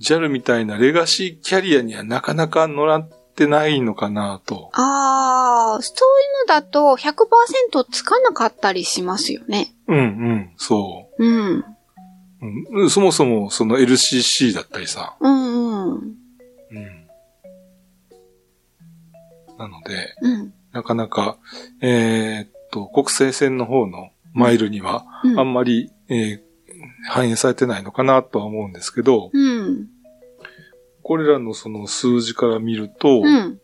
[0.00, 4.70] JAL みたいなレガシーキャリアにはなかなか乗らってないのかなと。
[4.72, 5.74] あ。
[5.74, 9.74] ああ、そういうのだと100%つかなかったりしますよね。
[9.86, 11.58] うんうん、そうん。
[11.58, 11.64] う。
[12.72, 15.16] うん、そもそもその LCC だったりさ。
[15.20, 16.14] うんうん。
[19.58, 20.54] なので、うん。
[20.72, 21.38] なかなか、
[21.80, 26.46] えーっと、国際線の方のマイルにはうんあんまり、えー
[27.08, 29.88] 反映されてないのかなとは思うんですけど、うん。
[31.02, 33.60] これらのその数字から見ると、うん。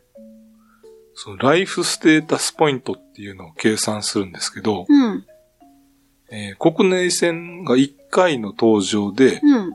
[1.14, 5.26] そのライフステータスポイントっていうのを計算するんですけど、うん。
[6.30, 9.72] えー国内線が1回の登場でうん。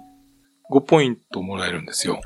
[0.72, 2.22] 5ポイントもらえるんですよ。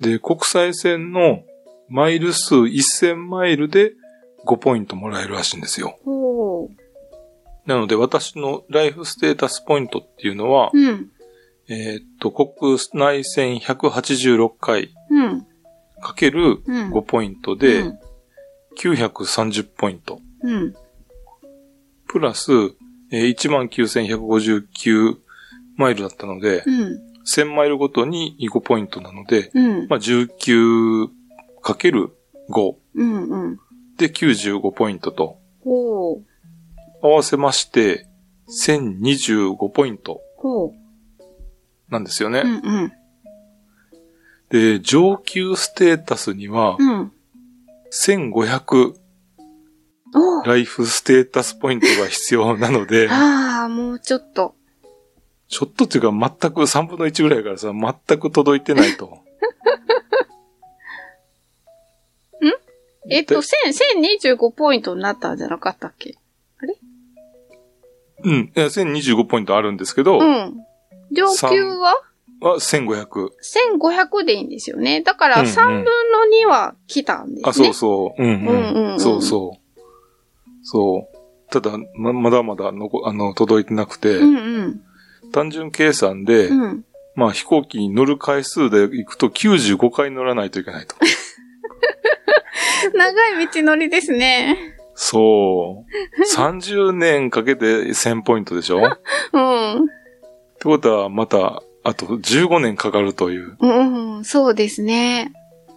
[0.00, 1.42] で、国際線の
[1.88, 3.92] マイル数1000マイルで
[4.46, 5.98] 5ポイントもらえるらしいんですよ。
[7.66, 11.10] なので私のライフステータスポイントっていうのは、うん。
[11.68, 15.46] えーっと、国内線186回うん。
[16.02, 16.92] かけるうん。
[16.92, 17.98] 5ポイントでうん
[18.76, 20.20] 930ポイント。
[20.42, 20.74] うん。
[22.08, 22.50] プラス、
[23.10, 23.34] えー
[23.70, 25.16] 19,159
[25.76, 26.98] マイルだったので、うん。
[27.26, 29.88] 1000マイルごとに5ポイントなので、うん。
[29.88, 31.08] まあ、19
[31.64, 32.14] かける
[32.50, 33.28] 5うん。
[33.30, 33.58] うん。
[33.96, 36.20] で95ポイントと、おー。
[37.02, 38.06] 合わせまして
[38.48, 40.72] 1025ポイントほう。
[41.90, 42.42] なんですよね。
[42.44, 42.54] うん。
[42.54, 42.92] うん。
[44.50, 47.12] で、上級ステータスにはうん。
[47.92, 48.94] 1500
[50.14, 50.44] おー。
[50.46, 54.54] ライフステータスポイントが必要なので、 ああ、もうちょっと。
[55.48, 59.23] ちょっとっていうか全く3分の1ぐらいからさ、全く届いてないと。
[63.10, 63.42] えっと、1000、
[64.32, 66.16] 1025ポイントになったんじゃなかったっけ？
[68.22, 68.52] うん。
[68.56, 70.54] いや、1025ポイントあるんですけど、うん。
[71.12, 71.94] 上級は？
[72.40, 73.30] は1500。
[73.78, 75.02] 1500でいいんですよね。
[75.02, 75.84] だからうんうん3分の
[76.46, 77.42] 2は来たんですね。
[77.46, 78.22] あ、そうそう。
[78.22, 78.46] うんうん。
[78.46, 79.80] うんうんうんそうそう。
[80.62, 81.16] そう。
[81.50, 84.80] ただ、ま、まだまだのこ、あの、届いてなくて、うんうん。
[85.30, 86.84] 単純計算で、うん。
[87.14, 90.96] まあ飛行機に乗る回数で行くと95回乗らないといけないと。
[92.94, 94.56] 長い道のりですね。
[94.94, 96.36] そう。
[96.36, 98.78] 30年かけて1000ポイントでしょ？
[98.86, 99.86] っ てうん。
[100.62, 105.32] ことは、また、あと15年かかるといううん、うん、そうですね。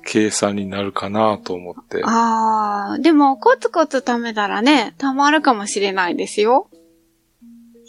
[0.06, 2.02] 計算になるかなと思って。
[2.06, 6.70] ああ、でもコツコツ貯めたらね、貯まるかもしれないですよ。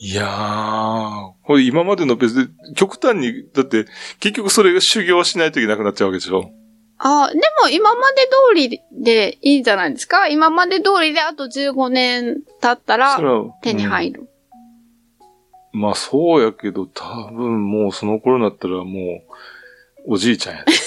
[0.00, 3.85] いやー、これ今までの別で、極端に、だって、
[4.20, 6.50] 結局それが修行しないといけなくなっちゃうわけでしょ？
[7.00, 10.26] ああ、でも今まで通りでいいんじゃないですか？
[10.28, 13.18] 今まで通りであと15年経ったら
[13.62, 14.20] 手に入る。
[14.22, 14.28] うん
[15.70, 19.22] まあそうやけど、多分もうその頃になったらも
[20.08, 20.72] う、おじいちゃんやで。
[20.72, 20.82] いいじ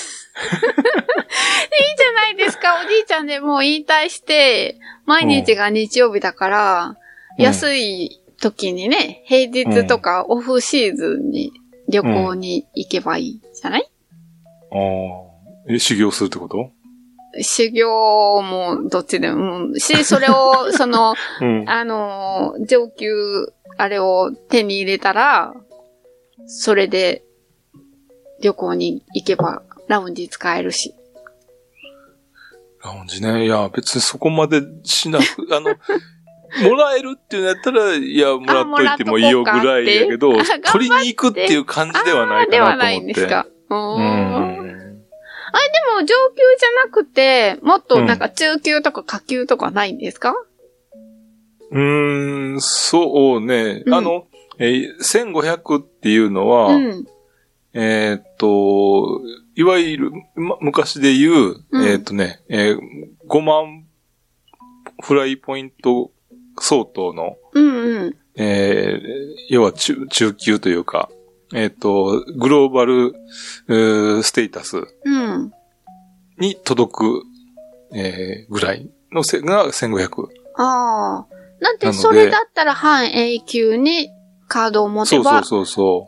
[2.04, 2.82] ゃないですか。
[2.84, 6.96] おじいちゃんでもう引退して、毎日が日曜日だから、
[7.38, 11.54] うん安い時にね、平日とかオフシーズンに
[11.88, 13.90] 旅行に行けばいいじゃない、
[14.72, 15.31] ああ。
[15.70, 16.72] え、修行するってこと？
[17.42, 21.70] 修行もどっちでも、うんし、 それを、その、うん。
[21.70, 23.14] あのー、上級、
[23.78, 25.54] あれを手に入れたら、
[26.46, 27.24] それで
[28.42, 30.94] 旅行に行けばラウンジ使えるし。
[32.84, 33.46] ラウンジね。
[33.46, 35.24] いや、別にそこまでしなく、
[35.56, 35.76] あの、
[36.70, 40.34] もらえるっていうのやったら、いや、もらっといてもいいよぐらいやけど
[40.72, 42.58] 取りに行くっていう感じではないかなと思って。
[42.58, 43.48] ではないんですか。
[43.70, 44.61] うー。
[45.54, 46.02] うんん。
[46.02, 46.14] でも上級
[46.60, 50.34] じゃなくて、もっとなんか中級とか下級とかないんですか、
[51.72, 53.84] うーん、そうね。
[53.86, 57.06] うんあの、えー1500っていうのは、うん。
[57.74, 59.22] えーっと、
[59.56, 62.80] いわゆる、ま、昔で言う、うんえーっとね、えー
[63.28, 63.86] 5万
[65.02, 66.12] フライポイント
[66.60, 68.16] 相当の、うんうん。
[68.36, 69.12] えー
[69.50, 71.10] 要は中中級というか、
[71.54, 75.52] えーっと、グローバルうーステータスうん。
[76.38, 77.24] に届く、
[77.94, 80.28] えーぐらいのせが1500。
[80.56, 81.28] ああ。
[81.60, 84.10] なんで、それだったら半永久に
[84.48, 86.08] カードを持てばそうそうそ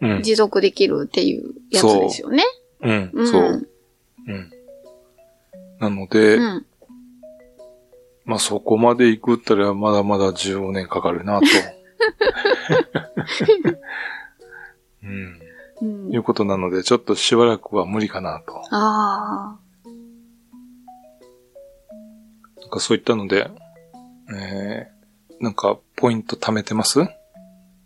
[0.00, 0.08] う。
[0.08, 0.22] うん。
[0.22, 2.44] 持続できるっていうやつですよね。
[2.82, 3.28] うん、うん。
[3.28, 3.66] そう。
[4.26, 4.50] うん。
[5.78, 6.66] なので、うん。
[8.24, 11.46] まあそこまで行くったらまだまだ15年かかるなと。
[15.02, 15.40] うん。
[15.80, 18.62] うんいうことなので、ちょっとしばらくは無理かなと。
[18.70, 19.58] ああ。
[22.60, 23.50] なんかそういったので、
[24.32, 27.00] えー、なんかポイント貯めてます？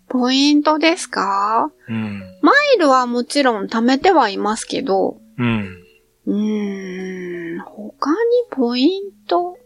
[0.09, 1.73] ポイントですか？
[1.89, 2.23] うん。
[2.43, 5.83] マイルはもちろん貯めてはいますけど、うん。
[6.27, 8.17] うーん、他に
[8.51, 9.57] ポイント？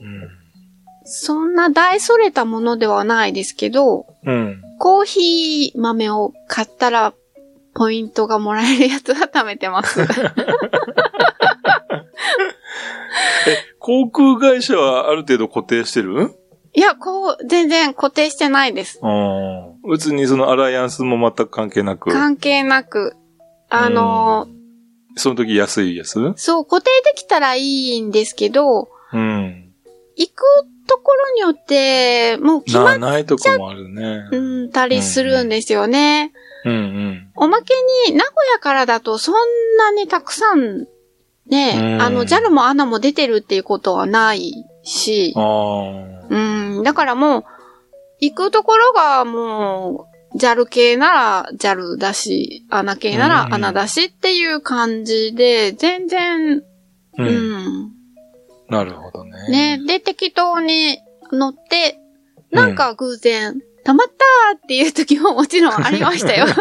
[0.00, 0.28] うん。
[1.04, 4.62] そんな大それたものではないですけど、うん。
[4.78, 7.14] コーヒー豆を買ったら、
[7.74, 10.06] ポイントがもらえるやつは貯めてます。
[13.78, 16.34] 航空会社はある程度固定してる？
[16.72, 18.98] いや、こう、全然固定してないです。
[19.02, 19.90] うん。
[19.90, 23.14] 別にそのアライアンスも全く関係なく、関係なく。
[23.68, 24.54] あのー
[25.16, 26.32] その時安いやつ？
[26.36, 29.63] そう、固定できたらいいんですけど、うん。
[30.16, 30.42] 行く
[30.86, 34.28] ところによって、もう決まな、っないとこもあるね。
[34.32, 36.32] うんたりするんですよね。
[36.64, 37.30] うんうん。
[37.36, 37.74] おまけ
[38.08, 39.34] に、名古屋からだとそん
[39.78, 40.86] なにたくさん、
[41.46, 45.34] ね、うんあの、JAL も ANA も出てるっていうことはないし。
[45.36, 47.44] うん、だからもう、
[48.20, 56.64] 行くところがもう、JAL 系なら JAL だし、ANA 系ならうん ANA だしっていう感じで、全然、う。
[57.18, 57.92] うんん、
[58.74, 59.78] なるほどね。
[59.78, 60.98] ね、で、適当に
[61.32, 61.98] 乗って、
[62.50, 66.46] なんか偶然、たまったーっていう時ももちろんありましたよ。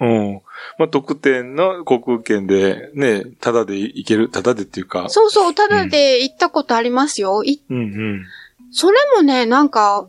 [0.00, 0.40] うん。
[0.78, 5.06] まあ、特典の航空券で、ね、ただで行ける、ただでっていうか。
[5.08, 7.44] そうそう、ただで行ったことありますよ。
[7.44, 8.24] いうんうん。
[8.72, 10.08] それもね、なんか、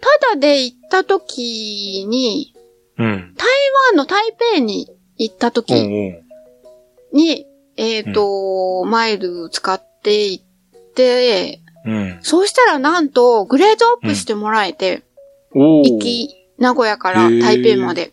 [0.00, 2.54] ただで行った時に、
[2.98, 3.34] うん。
[3.36, 3.46] 台
[3.90, 5.74] 湾の台北に行った時
[7.12, 10.44] に、えっ、と、マイル使って行っ
[10.94, 12.18] て、うん。
[12.22, 15.02] そうしたらなんと、グレードアップしてもらえて、
[15.54, 15.82] おお。
[15.84, 18.12] 行き、名古屋から台北まで。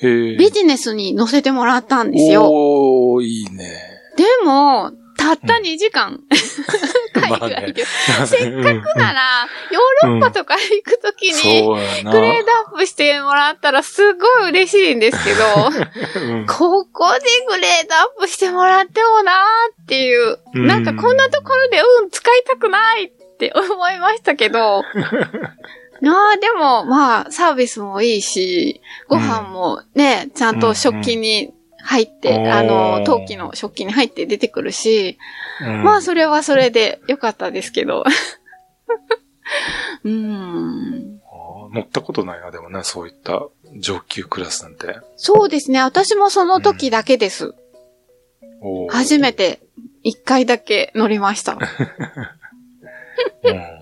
[0.00, 2.48] ビジネスに乗せてもらったんですよ。
[2.50, 3.78] おー、いいね。
[4.16, 4.90] でも、
[5.22, 6.20] たった2時間。
[7.14, 7.54] 海まあね。
[7.54, 7.84] 外で。
[8.26, 11.62] せっかくなら、ヨーロッパとか行くときに。
[11.62, 15.44] グレードアップしてもらったらすごい嬉しいんですけど、
[16.20, 16.46] うん。
[16.46, 20.66] ここでグレードアップしてもらってもなーっていう、うん。
[20.66, 24.82] なんかこんなところでうん使いたくないって思いましたけど、
[26.00, 35.18] なあ、でもまあサービスもいいし、ご飯もね、ちゃんと食器に入って、うんあの、陶器の食器に入って出てくるし、
[35.60, 38.04] うんまあそれはそれで良かったですけど。
[40.04, 41.20] うーん。
[41.72, 43.46] 乗ったことないな、でもね、そういった
[43.78, 44.98] 上級クラスなんて。
[45.16, 45.80] そうですね。
[45.80, 47.54] 私もその時だけです。
[48.60, 49.32] おー初め。
[49.32, 49.60] て
[50.02, 51.58] 一回だけ乗りました。
[53.44, 53.81] うん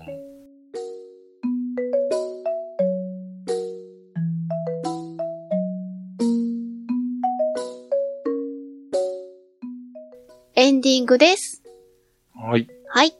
[10.81, 11.61] ンディングです。
[12.35, 12.67] はい。
[12.89, 13.15] はい。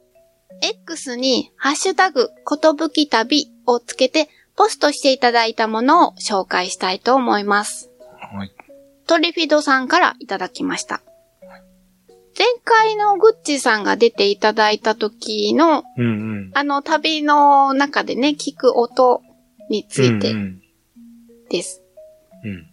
[0.64, 7.92] X に、ハッシュタグ、ことぶき旅をつけて、ポストしていただいたものを紹介したいと思います。
[8.34, 8.52] はい。
[9.06, 11.04] トリフィドさんからいただきました。
[12.38, 16.08] 前回のグッチさんが出ていただいた時の、うんう
[16.50, 16.52] ん。
[16.56, 19.22] あの旅の中でね、聞く音
[19.70, 20.62] についてうん
[21.50, 21.84] です。
[22.44, 22.52] うん。
[22.52, 22.68] うん。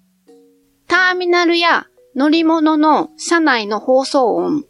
[0.86, 4.64] ターミナルや乗り物の車内の放送音、うん。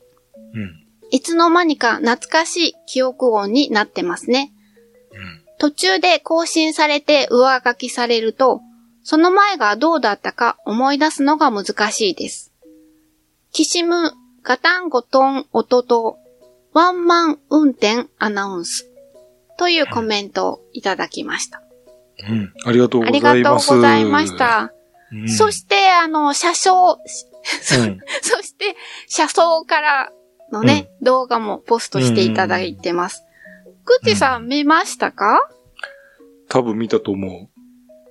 [1.11, 4.53] いつの間にか懐かしい記憶音になってますね。
[5.13, 5.45] うん。
[5.59, 8.61] 途中で更新されて上書きされると、
[9.03, 12.53] その前がどうだったか思い出すのが難しいです。
[13.53, 16.19] きしむ、ガタンゴトン、音と、
[16.75, 18.89] ワンマン運転アナウンス。
[19.57, 21.63] というコメントをいただきました。
[22.29, 22.53] うん。
[22.65, 23.37] ありがとうあございます。
[23.37, 24.39] りがとうございまし。
[24.39, 24.73] た。
[25.11, 26.99] うん、そして、あの、車掌、うん、
[28.23, 28.77] そして、
[29.09, 30.13] 車窓から
[30.53, 33.25] のね、動画もポストしていただいてます。
[33.85, 35.41] グッチさん見ましたか？
[36.49, 37.51] 多分見たと思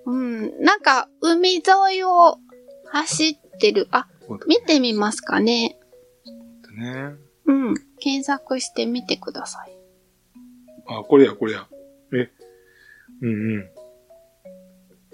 [0.06, 0.64] うん。
[0.64, 1.62] なんか、海沿
[1.98, 2.38] いを
[2.86, 3.88] 走ってる。
[3.92, 4.40] あ、う。
[4.48, 5.78] 見てみますかね。
[6.78, 7.16] ね。
[7.46, 7.74] うん。
[8.00, 9.72] 検索してみてください。
[10.88, 11.68] あ、これや、これや。
[12.14, 12.30] え？
[13.22, 13.70] うんうん。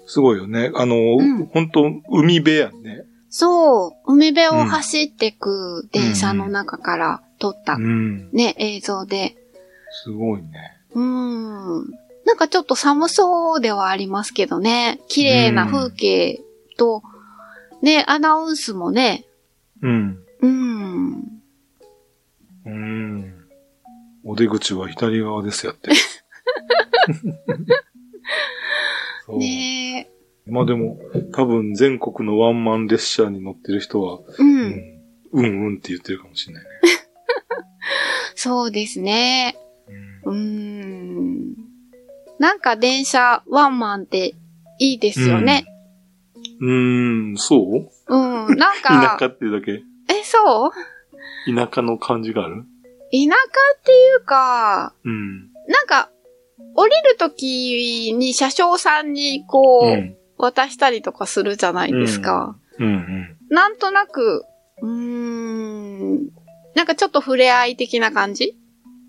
[0.06, 0.70] すごいよね。
[0.74, 3.04] あの、ん本当海辺やんね。
[3.36, 4.12] そう。
[4.12, 8.30] 海辺を走ってく電車の中から撮ったうん。
[8.30, 9.34] ね、映像で。
[10.04, 10.78] すごいね。
[10.94, 11.90] うん。
[12.24, 15.00] なんかちょっと寒そうではありますけどね。
[15.08, 16.42] 綺麗な風景
[16.76, 17.02] と、
[17.82, 19.24] ね、アナウンスもね。
[19.82, 20.22] うん。
[20.40, 21.42] うん。
[22.66, 23.34] うん。
[24.22, 25.90] お出口は左側ですやって。
[29.36, 30.08] ね
[30.46, 30.98] まあでも、
[31.32, 34.24] 多分全国のワンマン列車に乗ってる人は、う。
[34.38, 34.74] うんん、
[35.32, 36.68] うんうんって言ってるかもしれないね。
[38.36, 39.56] そうですね。
[40.24, 41.54] うんうーん。
[42.38, 44.34] なんか電車ワンマンって
[44.78, 45.64] いいですよね。
[46.60, 48.14] うーん、そう？
[48.14, 48.16] う
[48.52, 48.56] ん。
[48.56, 49.72] なん 田か、舎っていうだけ？
[49.72, 50.70] え、そう？
[51.54, 52.56] 田舎の感じがある？
[52.56, 53.34] 田舎
[53.78, 55.40] っていうか、うん。
[55.68, 56.10] なんか、
[56.74, 60.16] 降りるときに車掌さんにこう、うん。
[60.38, 62.56] 渡したりとかするじゃないですか。
[62.78, 63.36] うんうん。
[63.50, 64.44] なんとなく、
[64.82, 66.28] うーん、
[66.74, 68.56] なんかちょっと触れ合い的な感じ？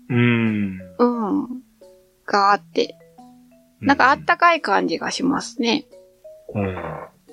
[0.08, 0.80] うん。
[0.98, 1.48] うん。
[2.24, 2.96] があって、
[3.80, 5.86] なんかあったかい感じがしますね。
[6.54, 6.76] うん。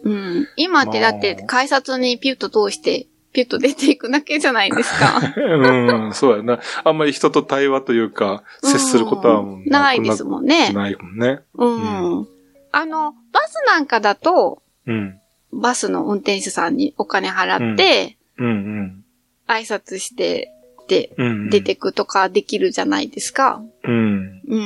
[0.04, 0.48] うん。
[0.56, 5.20] 今ってだって改札にピュッと通して、ピュッと出ていくだけじゃないですか。
[5.38, 6.60] うん、そうやな。
[6.84, 10.72] あんまり人と対話というか、接することはもううんないですもんね。
[10.72, 11.40] ないもんね。
[11.56, 12.28] うん。
[12.74, 15.20] あの、バスなんかだと、うん。
[15.52, 18.50] バスの運転手さんにお金払って、うんう
[18.82, 19.06] ん。
[19.48, 20.52] 挨拶して、
[20.88, 21.50] で、うんうん。
[21.52, 23.62] 出てくとかできるじゃないですか。
[23.84, 24.42] うん。
[24.48, 24.58] う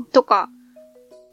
[0.00, 0.04] ん。
[0.06, 0.48] とか、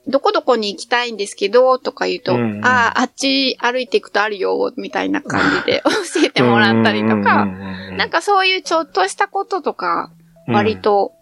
[0.07, 10.11] どこどこに行きたいんですけど、とか言うと、うんうんああ、あっち歩いていくとあるよ、みたいな感じで 教えてもらったりとか、なんかそういうちょっとしたこととか、
[10.47, 11.13] 割、と、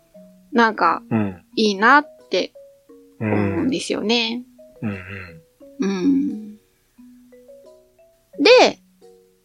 [0.52, 1.42] なんか、うん。
[1.56, 2.54] いいなって
[3.20, 3.70] う思うんん。
[3.70, 4.30] ですよね。
[4.34, 4.55] うんうん。
[5.80, 6.56] うん。
[8.40, 8.80] で、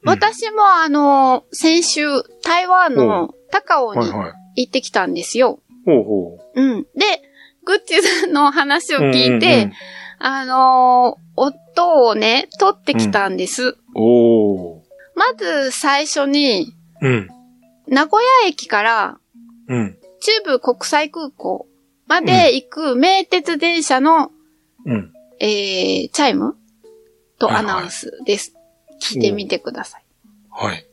[0.05, 2.03] 私もあの、先週、
[2.43, 4.13] 台湾の高尾に。
[4.57, 5.61] 行ってきたんですよ。
[5.87, 6.61] ほうほう。
[6.61, 6.83] うん。
[6.83, 7.23] で、
[7.65, 9.73] グッチさんの話を聞いて、うんうん
[10.23, 13.63] あのー音をね、取ってきたんです。
[13.63, 14.83] うん、おー。
[15.15, 17.29] まず最初に、うん。
[17.87, 19.19] 名古屋駅から
[19.69, 19.99] うん。
[20.21, 21.67] 中部国際空港
[22.07, 24.31] まで行く名鉄電車の、
[24.85, 25.13] うん。
[25.43, 26.55] えー、チャイム？
[27.39, 28.53] とはいはいアナウンスです。
[29.01, 30.05] 聞いてみてください。
[30.51, 30.87] はい。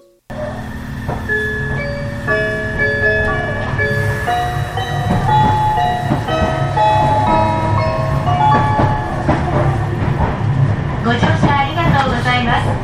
[11.03, 12.83] ご乗車ありがとうございます。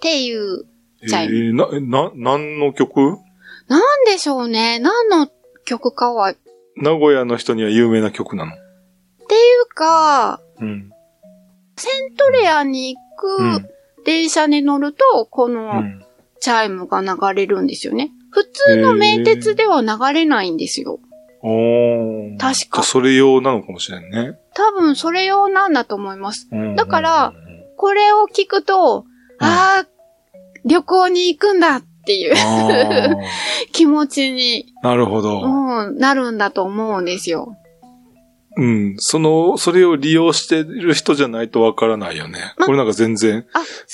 [0.00, 0.64] ていう、
[1.02, 3.18] えチャイー、な、えな、何の曲？
[3.68, 4.78] なんでしょうね。
[4.78, 5.28] 何の
[5.66, 6.32] 曲かは、
[6.78, 8.52] 名古屋の人には有名な曲なの？
[9.78, 10.90] か、うん。
[11.76, 13.00] セントレアに行
[13.38, 13.68] うんく
[14.04, 16.04] 電車に乗ると、こうのん。
[16.40, 18.10] チャイムが流れるんですよね。
[18.30, 21.00] 普通の名鉄では流れないんですよ。
[21.42, 22.38] おー。
[22.38, 24.38] 確かそれ用なのかもしれんね。
[24.54, 26.48] 多分それ用なんだと思います。
[26.50, 27.32] うんだから、
[27.76, 29.04] これを聞くと、
[29.40, 29.86] ああ、
[30.64, 33.08] 旅行に行くんだっていうあ
[33.72, 35.42] 気持ちに、あ、なるほど。
[35.42, 37.56] うん、なるんだと思うんですよ。
[38.58, 38.94] うん。
[38.98, 42.54] その、それを利用してる人じゃないとわからないよね。
[42.58, 43.46] まこれなんか全然、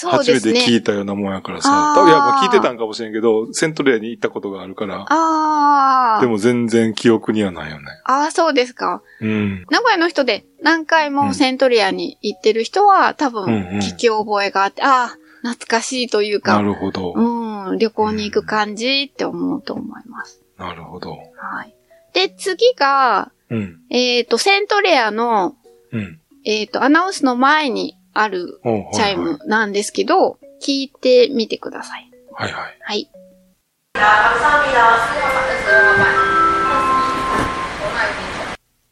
[0.02, 0.52] 初めて。
[0.54, 1.92] 聞いたようなもんやからさ。
[1.94, 5.04] 多分いや、まあ聞いてたんかもしれんけど、セントレアに行ったことがあるから。
[5.08, 6.20] ああ。
[6.22, 7.84] でも全然記憶にはないよね。
[8.04, 9.02] ああ、そうですか。
[9.20, 9.66] うん。
[9.70, 15.08] 名古屋の人で何回もセントリアに行ってる人は多うんうん分聞き覚えがあって、ああ、
[15.42, 17.12] 懐かしいというなか、るほど。
[17.14, 20.40] うん、旅行に行く感じって思うと思います。
[20.56, 21.10] なるほど。
[21.10, 21.74] はい。
[22.14, 23.80] で、次が、うん。
[23.90, 25.54] えっ、と、セントレアの、
[25.92, 26.20] うん。
[26.44, 28.60] えっ、と、アナウンスの前にある
[28.92, 32.10] チャイムなんですけど、聞いてみてください。
[32.32, 32.78] はいはい。
[32.80, 33.10] はい。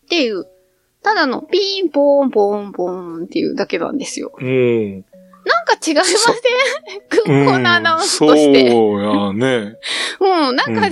[0.04, 0.46] っていう、
[1.02, 4.32] ただのピンポーンポーンポーンっていうだけなんですよ。
[4.38, 5.04] うん。
[5.44, 7.00] なんか違いません？
[7.08, 7.22] 空
[7.52, 8.70] 港 のアナウンスとして。
[8.70, 9.76] そうやね。
[10.20, 10.90] うん、なんかね、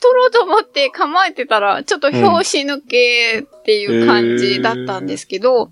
[0.00, 5.70] 撮ろうと思って構えてたら、ちょっと拍子抜けっていう感じだったんですけど、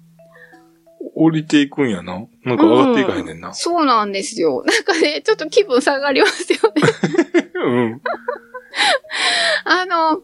[1.15, 2.27] 降りていくんやな？
[2.45, 3.55] なんか上がっていかへんねんな。
[3.55, 4.65] そうなんですよ。
[4.67, 7.51] なんかね、ちょっと気分下がりますよね。
[7.55, 8.03] うん。
[9.65, 10.21] あの、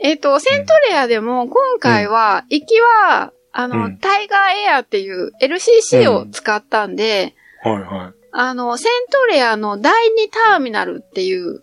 [0.00, 8.14] えっ、と、セントレアでも今回は、行きは、あの、うんタイガーエアっていう LCC を使ったんで、はいはい。
[8.32, 11.62] あの、セントレアの第2ターミナルっていう、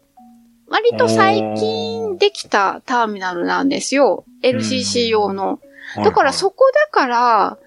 [0.67, 4.23] 割と最近できたターミナルなんですよ。
[4.41, 5.59] LCC 用の。
[5.97, 7.57] だからそこだから、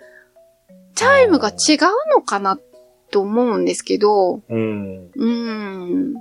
[0.95, 1.79] チャイムが違う
[2.15, 2.59] のかな
[3.11, 5.11] と思うんですけど、うん。
[5.15, 6.15] うーん。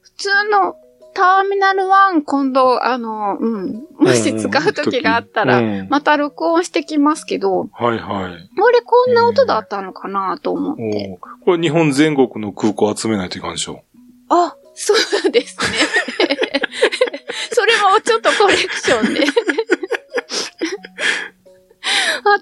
[0.00, 0.74] 普通の
[1.14, 3.86] ターミナル1今度、あの、うん。
[4.06, 8.50] もし使う時があったら、うんまた録音してきますけど、はいはい。
[8.60, 11.18] 俺こんな音だったのかなと思って。
[11.44, 13.82] これ日本全国の空港集めないといかんでしょ。
[14.28, 15.76] あ、そうですね。
[17.52, 19.20] それもちょっとコレクションで。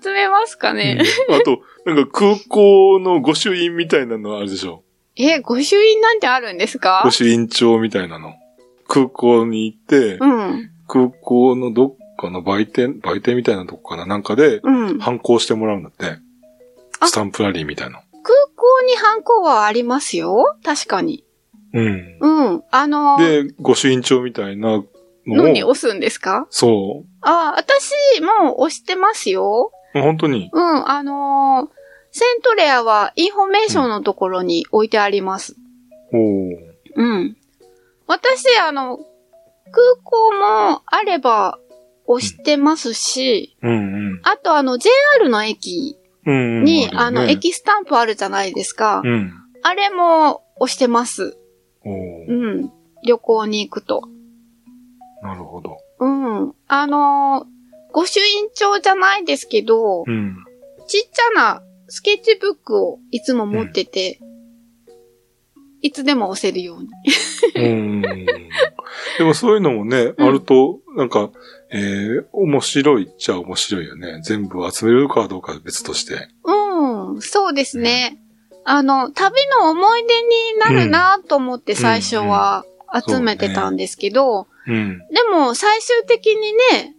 [0.03, 1.01] 集めますかね。
[1.29, 4.83] うんあと、なんか空港の御朱印みたいなのあるでしょ。
[5.17, 7.03] え、御朱印なんてあるんですか？
[7.05, 8.35] 御朱印帳みたいなの。
[8.89, 10.71] 空港に行って、うん。
[10.87, 14.99] 空港のどっかの売店、売店みたいなとこかななんかで、うん。
[14.99, 16.19] ハンコ押してもらうんだって。
[17.01, 18.03] あスタンプラリーみたいな。
[18.23, 21.25] 港にハンコはありますよ確かに。
[21.73, 22.19] うん。
[22.21, 22.63] うん。
[22.71, 24.85] あの、で、御朱印帳みたいなのを、
[25.27, 26.47] のに押すんですか？
[26.51, 29.73] そあ、私も押してますよ。
[29.95, 30.01] う。
[30.01, 30.51] 本当に？
[30.53, 30.89] うん。
[30.89, 31.85] あのー
[32.17, 35.57] セントレアはインフォメーションのところに置いてあります。
[36.13, 36.57] おー
[36.95, 37.37] うん。
[38.07, 39.01] 私、あの、
[39.75, 41.59] 空港もあれば
[42.07, 44.21] 押してますし、うんうん。
[44.23, 45.97] あとあの JR の駅
[46.27, 46.65] うんうん。
[46.65, 49.03] に、あの、駅スタンプあるじゃないですか。
[49.05, 49.33] うん。
[49.63, 51.37] あれも押してます。
[51.85, 52.73] うん。
[53.05, 54.09] 旅行に行くと。
[55.23, 55.77] なるほど。
[56.01, 56.55] うん。
[56.67, 57.55] あのー
[57.97, 60.37] 御朱印帳じゃないですけど、うん。
[60.89, 64.19] ちっちゃなスケッチブックをいつも持ってて、
[65.85, 66.89] いつでも押せるように。
[67.57, 68.01] うん。
[69.19, 71.31] でもそういうのもね、うんあると、なんか、
[71.71, 74.23] えー、面白いっちゃ面白いよね。
[74.23, 76.29] 全部集めるかどうかは別として。
[76.43, 78.19] うん、そうですね。
[78.65, 82.65] あの、旅の思い出になるなと思って最初は
[83.07, 84.99] 集めてたんですけど、うん。
[84.99, 86.97] でも最終的にね、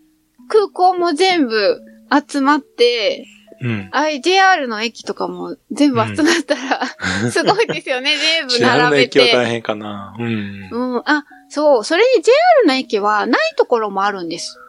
[0.48, 1.82] 空港も全部
[2.30, 3.26] 集まって、
[3.62, 3.89] うん。
[3.91, 6.86] あい JR の駅とかも全部集まったら、
[7.32, 9.22] すごいですよね、 全部並べて。
[9.22, 10.16] 駅は大変かな。
[10.18, 10.70] うん。
[10.72, 12.36] うん、あ、そう、それに JR
[12.68, 14.60] の駅はないところもあるんです。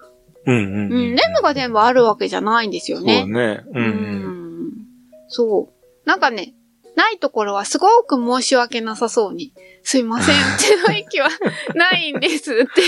[0.47, 3.25] うんうんうん、全部が全部あるわけじゃないんですよそうね。
[3.27, 3.65] ね。
[3.67, 3.71] う。
[3.75, 4.73] うんん。
[5.29, 6.09] そう。
[6.09, 6.55] なんかね、
[6.95, 11.29] ないところはすごく申し訳なさそうに、すいません、 うちの駅は
[11.75, 12.83] ないんですって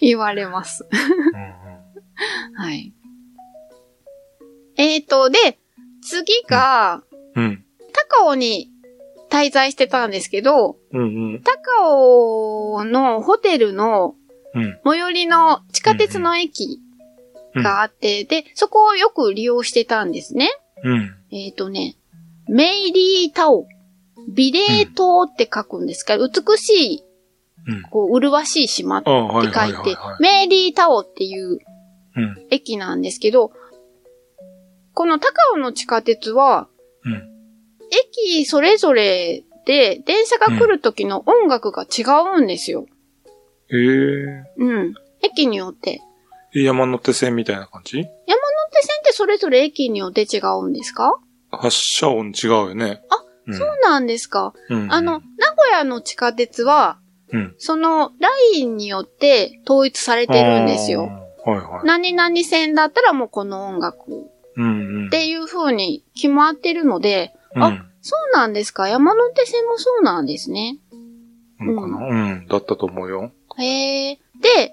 [0.00, 0.86] 言われます。
[2.56, 2.92] はい。
[4.76, 5.58] えーと、で、
[6.02, 7.02] 次が、
[7.34, 7.64] うん。
[8.18, 8.70] 高尾に
[9.30, 11.04] 滞在してたんですけど、うんう
[11.38, 11.42] ん。
[11.42, 14.14] 高尾のホテルの
[14.54, 14.78] うん。
[14.84, 16.80] 最寄りの地下鉄の駅
[17.54, 20.50] があって、で、そこをよく利用してたんですね。
[20.82, 21.14] うん。
[21.30, 21.96] えっ、とね、
[22.48, 23.66] メイリータオ。
[24.28, 27.04] 美麗島って書くんですか、美しい、
[27.68, 27.82] うん。
[27.82, 29.96] こう、麗しい島って書いて。
[30.20, 31.58] メイリータオっていう
[32.16, 32.46] うん。
[32.50, 33.52] 駅なんですけど、
[34.96, 36.68] この高尾の地下鉄は、
[37.04, 37.28] うん。
[38.24, 42.02] 駅それぞれで電車が来る時の音楽が違
[42.38, 42.86] うんですよ。
[43.70, 44.94] ええうん。
[45.20, 46.00] 駅によって。
[46.54, 46.62] ー。
[46.62, 47.98] 山手線みたいな感じ？
[47.98, 51.20] 山手線ってそれぞれ駅によって違うんですか、
[51.50, 53.02] 発車音違うよね。
[53.10, 54.54] あ、うん、そうなんですか。
[54.70, 54.90] うん。
[54.90, 55.20] あの、名
[55.58, 56.98] 古屋の地下鉄は、
[57.32, 57.54] うん。
[57.58, 61.10] そのラインによって統一されてるんですよ。
[61.44, 61.86] はいはい。
[61.86, 64.35] 何々線だったらもうこの音楽うんうん。
[64.56, 68.88] っていう風に決まってるので、うん、あそうなんですか。
[68.88, 70.78] 山手線もそうなんですね。
[71.60, 72.06] うんかな？
[72.06, 72.46] うん。
[72.46, 73.32] だったと思うよ。
[73.58, 74.14] へえ。
[74.14, 74.72] で、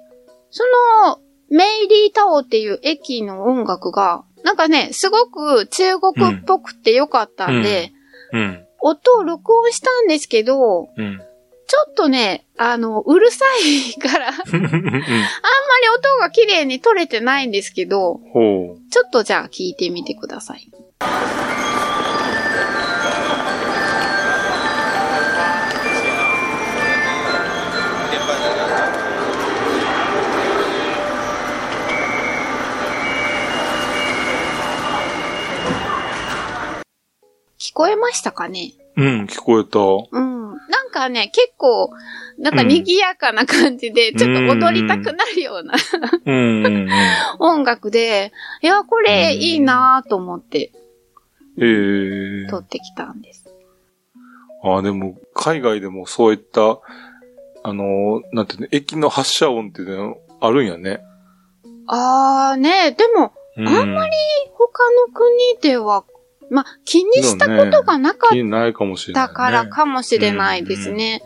[0.52, 0.64] そ
[1.08, 1.20] の、
[1.50, 7.92] メイリータオっていう駅の音楽が、なんかね、すごく中国っぽくてよかったんで、
[8.34, 8.66] うん。
[8.82, 11.22] 音を録音したんですけど、うん。
[11.66, 14.54] ちょっとね、あの、うるさいから、 あんまり
[15.98, 18.20] 音が綺麗に取れてないんですけど。
[18.92, 20.70] ちょっとじゃあ聞いてみてください。
[37.60, 38.74] 聞こえましたかね？
[38.96, 39.80] うん、聞こえた。
[39.80, 40.52] うん。
[40.70, 41.92] なんかね、結構、
[42.38, 45.74] なんか賑やかな感じで、ちょっと踊りたくなるような
[46.26, 46.90] うんうんうん。
[47.40, 48.32] 音楽で、
[48.62, 50.72] いや、これいいなぁと思って
[51.60, 53.54] ええ撮ってきたんです。
[54.64, 56.80] ああ、でも、海外でもそういった、
[57.64, 61.02] あの、なんていうの、駅の発車音っていうのあるんやね。
[61.88, 64.14] あーね、でも、うん、あんまり
[64.54, 66.04] 他の国では、
[66.50, 69.36] まあ、気にしたことがなかっ気にないかもしれない、たね。
[69.36, 71.22] からかもしれないですね。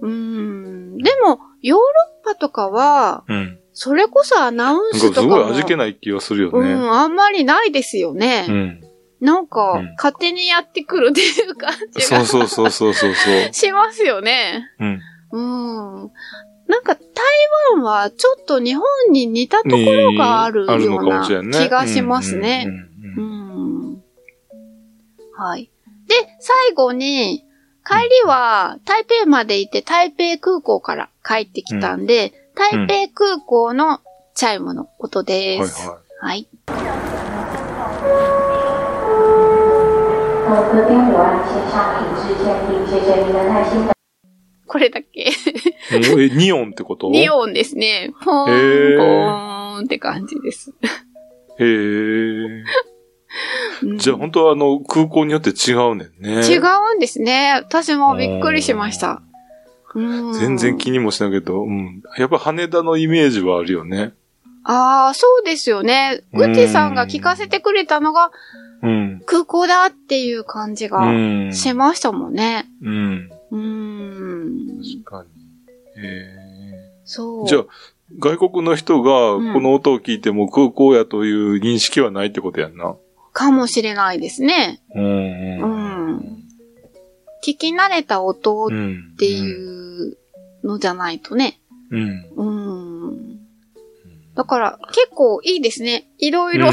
[0.00, 0.96] うーん。
[0.98, 1.84] でも、ヨーロ
[2.22, 3.24] ッパとかは。
[3.74, 5.36] それこそアナウンスとかも。
[5.36, 6.72] かすごい味気ない気がするよね。
[6.72, 8.46] うん、あんまりないですよね。
[8.48, 8.80] うん。
[9.20, 13.52] なんか、うん勝手にやってくるっていう感じがそうそうそうそうそうそう。
[13.54, 14.68] しますよね。
[14.80, 15.00] うん。
[15.32, 16.10] うん。
[16.66, 17.02] なんか台
[17.74, 21.58] 湾はちょっと日本に似たところがあるあるのようなかもしれんね。
[21.58, 22.66] 気がしますね。
[25.42, 25.58] うんうんうんうん。
[25.58, 25.70] はい。
[26.08, 27.44] で、最後に、
[27.84, 34.00] 帰りは台北まで行って台北空港から帰ってきたんで、台北空港の
[34.34, 35.88] チャイムの音です。
[35.88, 36.46] はいははい。
[40.46, 43.92] 呃，隔边有安线上品质鉴定，谢谢您的耐心等。
[44.68, 45.22] これだけ。
[45.22, 45.32] い。
[45.90, 47.10] え、ニオンってこと？
[47.10, 48.12] ニオンですね。
[48.24, 50.72] ポーン、ポーンって感じです。
[51.58, 52.64] へえ。
[53.82, 56.46] うんじゃあ本当はあの、空港によって違うねんね。
[56.46, 57.52] 違うんですね。
[57.56, 59.22] 私もびっくりしました。
[59.94, 62.02] うん全然気にもしないけど、うん。
[62.16, 64.12] やっぱ羽田のイメージはあるよね。
[64.64, 66.22] ああ、そうですよね。
[66.32, 68.30] グッチさんが聞かせてくれたのが
[68.82, 69.22] うん。
[69.26, 71.52] 空港だっていう感じうがん。
[71.52, 72.66] しましたもんね。
[72.82, 73.30] うん。
[73.50, 74.82] うーん。
[75.04, 75.24] 確か
[75.96, 76.02] に。
[76.06, 76.32] へ
[77.04, 77.44] そう。
[77.44, 77.48] え。
[77.48, 77.64] じゃあ、
[78.18, 82.94] 外国の人がうんこの音を聞いても空港やという認識はないってことやんな。
[83.32, 84.82] かもしれないですね。
[84.94, 85.62] うん。
[85.62, 86.42] うん
[87.44, 89.16] 聞き慣れた音っうん。
[89.18, 90.16] ていう
[90.62, 91.60] のじゃないとね。
[91.90, 92.26] うん。
[92.36, 93.38] うん。
[94.34, 96.08] だから結構いいですね。
[96.18, 96.68] いろいろ。
[96.68, 96.72] うん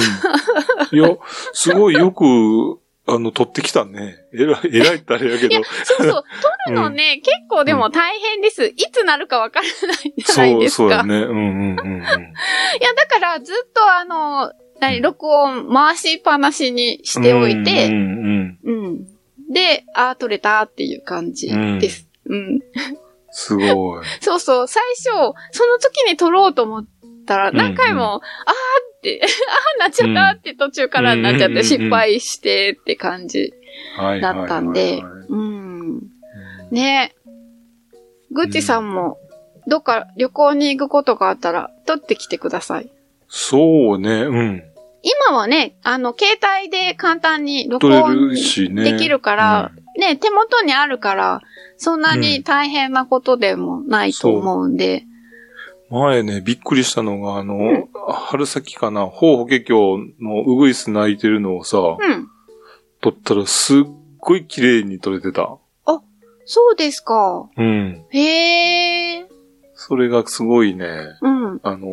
[0.98, 1.10] いや、
[1.54, 4.18] すごいよく、あの、取ってきたね。
[4.34, 5.64] えらい、えらいってあれやけど。
[5.84, 6.24] そうそう。
[6.66, 8.66] 撮るのね、結構でも大変です。
[8.66, 10.84] いつなるかわからないじゃないですか。
[10.84, 11.16] そうやね。
[11.16, 12.02] うんうんうんうん。
[12.02, 12.06] いや、
[12.96, 18.86] だからずっとあの、何、録音回しっぱなしにしておいて、うんうんうん。
[18.86, 19.06] うん。
[19.54, 21.50] で、あー、撮れたっていう感じ
[21.80, 22.08] です。
[22.26, 22.60] うん。
[23.32, 24.06] すごい。
[24.22, 25.04] そうそう、最初、
[25.52, 26.86] その時に撮ろうと思っ
[27.26, 28.22] たら、うん何回も、あー
[28.98, 33.54] って、 あー、なっちゃったって途中からなっちゃって、うん失敗してって感じ
[33.98, 34.22] はい。
[34.22, 36.02] だったんでうん。
[36.72, 37.14] ね
[38.32, 39.18] ぐっちさんも、
[39.68, 42.90] どっか旅行に行くことがあったら、撮ってきてください。
[43.28, 44.64] そうね、うん。
[45.02, 48.34] 今はね、あの、携帯で簡単に録音。
[48.34, 51.42] できるから、ね、手元にあるから、
[51.78, 55.06] そんなに大変なことでもないと思うんで、
[55.90, 62.30] 前ね、びっくりしたのが、あの、ん春先かな、法法華経のウグイス鳴いてるのをさ、うん。
[63.02, 63.84] 撮ったらすっ
[64.20, 65.58] ごい綺麗に撮れてた。
[66.52, 67.48] そうですか。
[67.56, 68.06] うん。
[68.10, 69.28] へえ。
[69.76, 70.88] それがすごいね、
[71.22, 71.60] うん。
[71.62, 71.88] あの、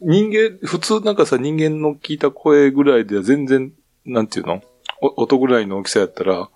[0.00, 3.72] 人間、普通なんかさ、人間の聞いた声ぐらいでは全然、
[4.04, 4.62] なんていうの？
[5.02, 6.48] お音ぐらいの大きさやったら、うん。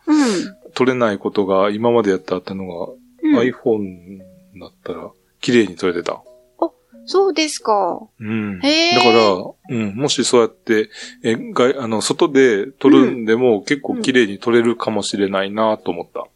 [0.75, 2.93] 撮れないことが今までやってあったのが、
[3.23, 4.19] うん、iPhone
[4.61, 6.23] だったら、綺麗に撮れてた。
[7.07, 8.01] そうですか。
[8.19, 8.61] うん。
[8.63, 9.09] へーだか
[9.69, 10.89] ら、うん、もしそうやって、
[11.23, 16.27] え、があの、外で撮るんでも、結構綺麗に撮れるかもしれないなと思った。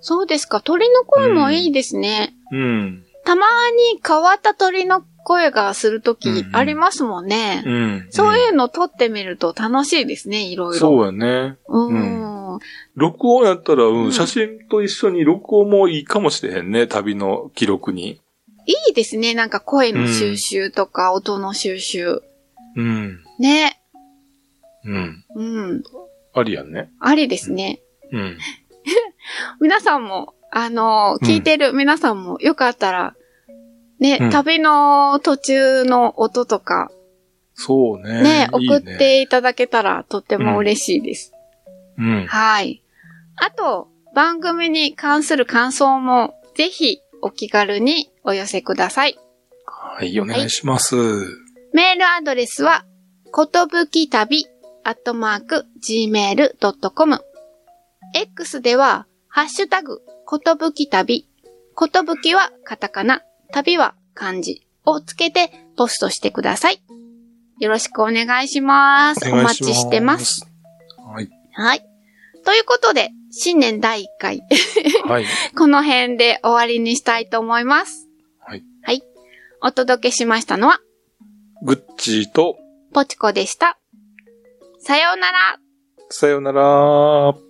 [0.00, 0.60] そうですか。
[0.60, 2.36] 鳥の声もいいですね。
[2.52, 3.04] うん。
[3.24, 3.46] たま
[3.92, 7.64] に変わった鳥の声がするときうんありますもんね。
[7.66, 8.06] うん。
[8.10, 10.78] そういうの撮ってみると楽しいですね、いろいろ。
[10.78, 11.56] そうやね。
[11.66, 11.78] う。
[11.88, 12.58] うんうん。
[12.94, 18.20] 録音やったら、うん、うん写真と一緒に録音もいいかもしれへんね、旅の記録に。
[18.66, 19.34] いいですね。
[19.34, 22.22] なんか声の収集とか、音の収集。
[22.76, 23.18] うん。
[23.40, 23.80] ね。
[24.84, 25.24] うん。
[25.34, 25.82] うん。
[26.34, 26.90] ありやんね。
[27.00, 27.80] ありですね。
[28.12, 28.38] うん。
[29.60, 33.16] 皆さんも、あの、聞いてる皆さんもよかったら、
[33.98, 36.90] ね、うん旅の途中の音とか、
[37.54, 38.22] そうね。
[38.22, 41.32] ね、いい送っていただけたらとっても嬉しいです。
[41.96, 42.26] うん。
[42.26, 42.82] はい。
[43.36, 49.18] あと、番組に関する感想も、ぜひ、お気軽にお寄せください。
[49.64, 50.94] はい、お願いします。
[51.72, 52.84] メールアドレスは、
[53.32, 54.46] ことぶき旅、
[54.84, 57.20] アットマーク、gmail.com。
[58.14, 61.28] X では、ハッシュタグ、ことぶき旅。
[61.74, 63.22] ことぶきはカタカナ、
[63.52, 66.82] 旅は漢字をつけてポストしてください。
[67.58, 69.28] よろしくお願いします。
[69.28, 70.46] お願いし待ちしてます。。
[70.98, 71.30] はい。
[71.52, 71.86] はい。
[72.44, 74.42] ということで、新年第1回、
[75.04, 75.26] はい。
[75.56, 78.08] この辺で終わりにしたいと思います。
[78.38, 78.62] はい。
[78.82, 79.02] はい。
[79.62, 80.80] お届けしましたのは、
[81.62, 82.56] グッチーと、
[82.92, 83.78] ポチコでした。
[84.78, 85.58] さようなら。
[86.10, 87.45] さようなら。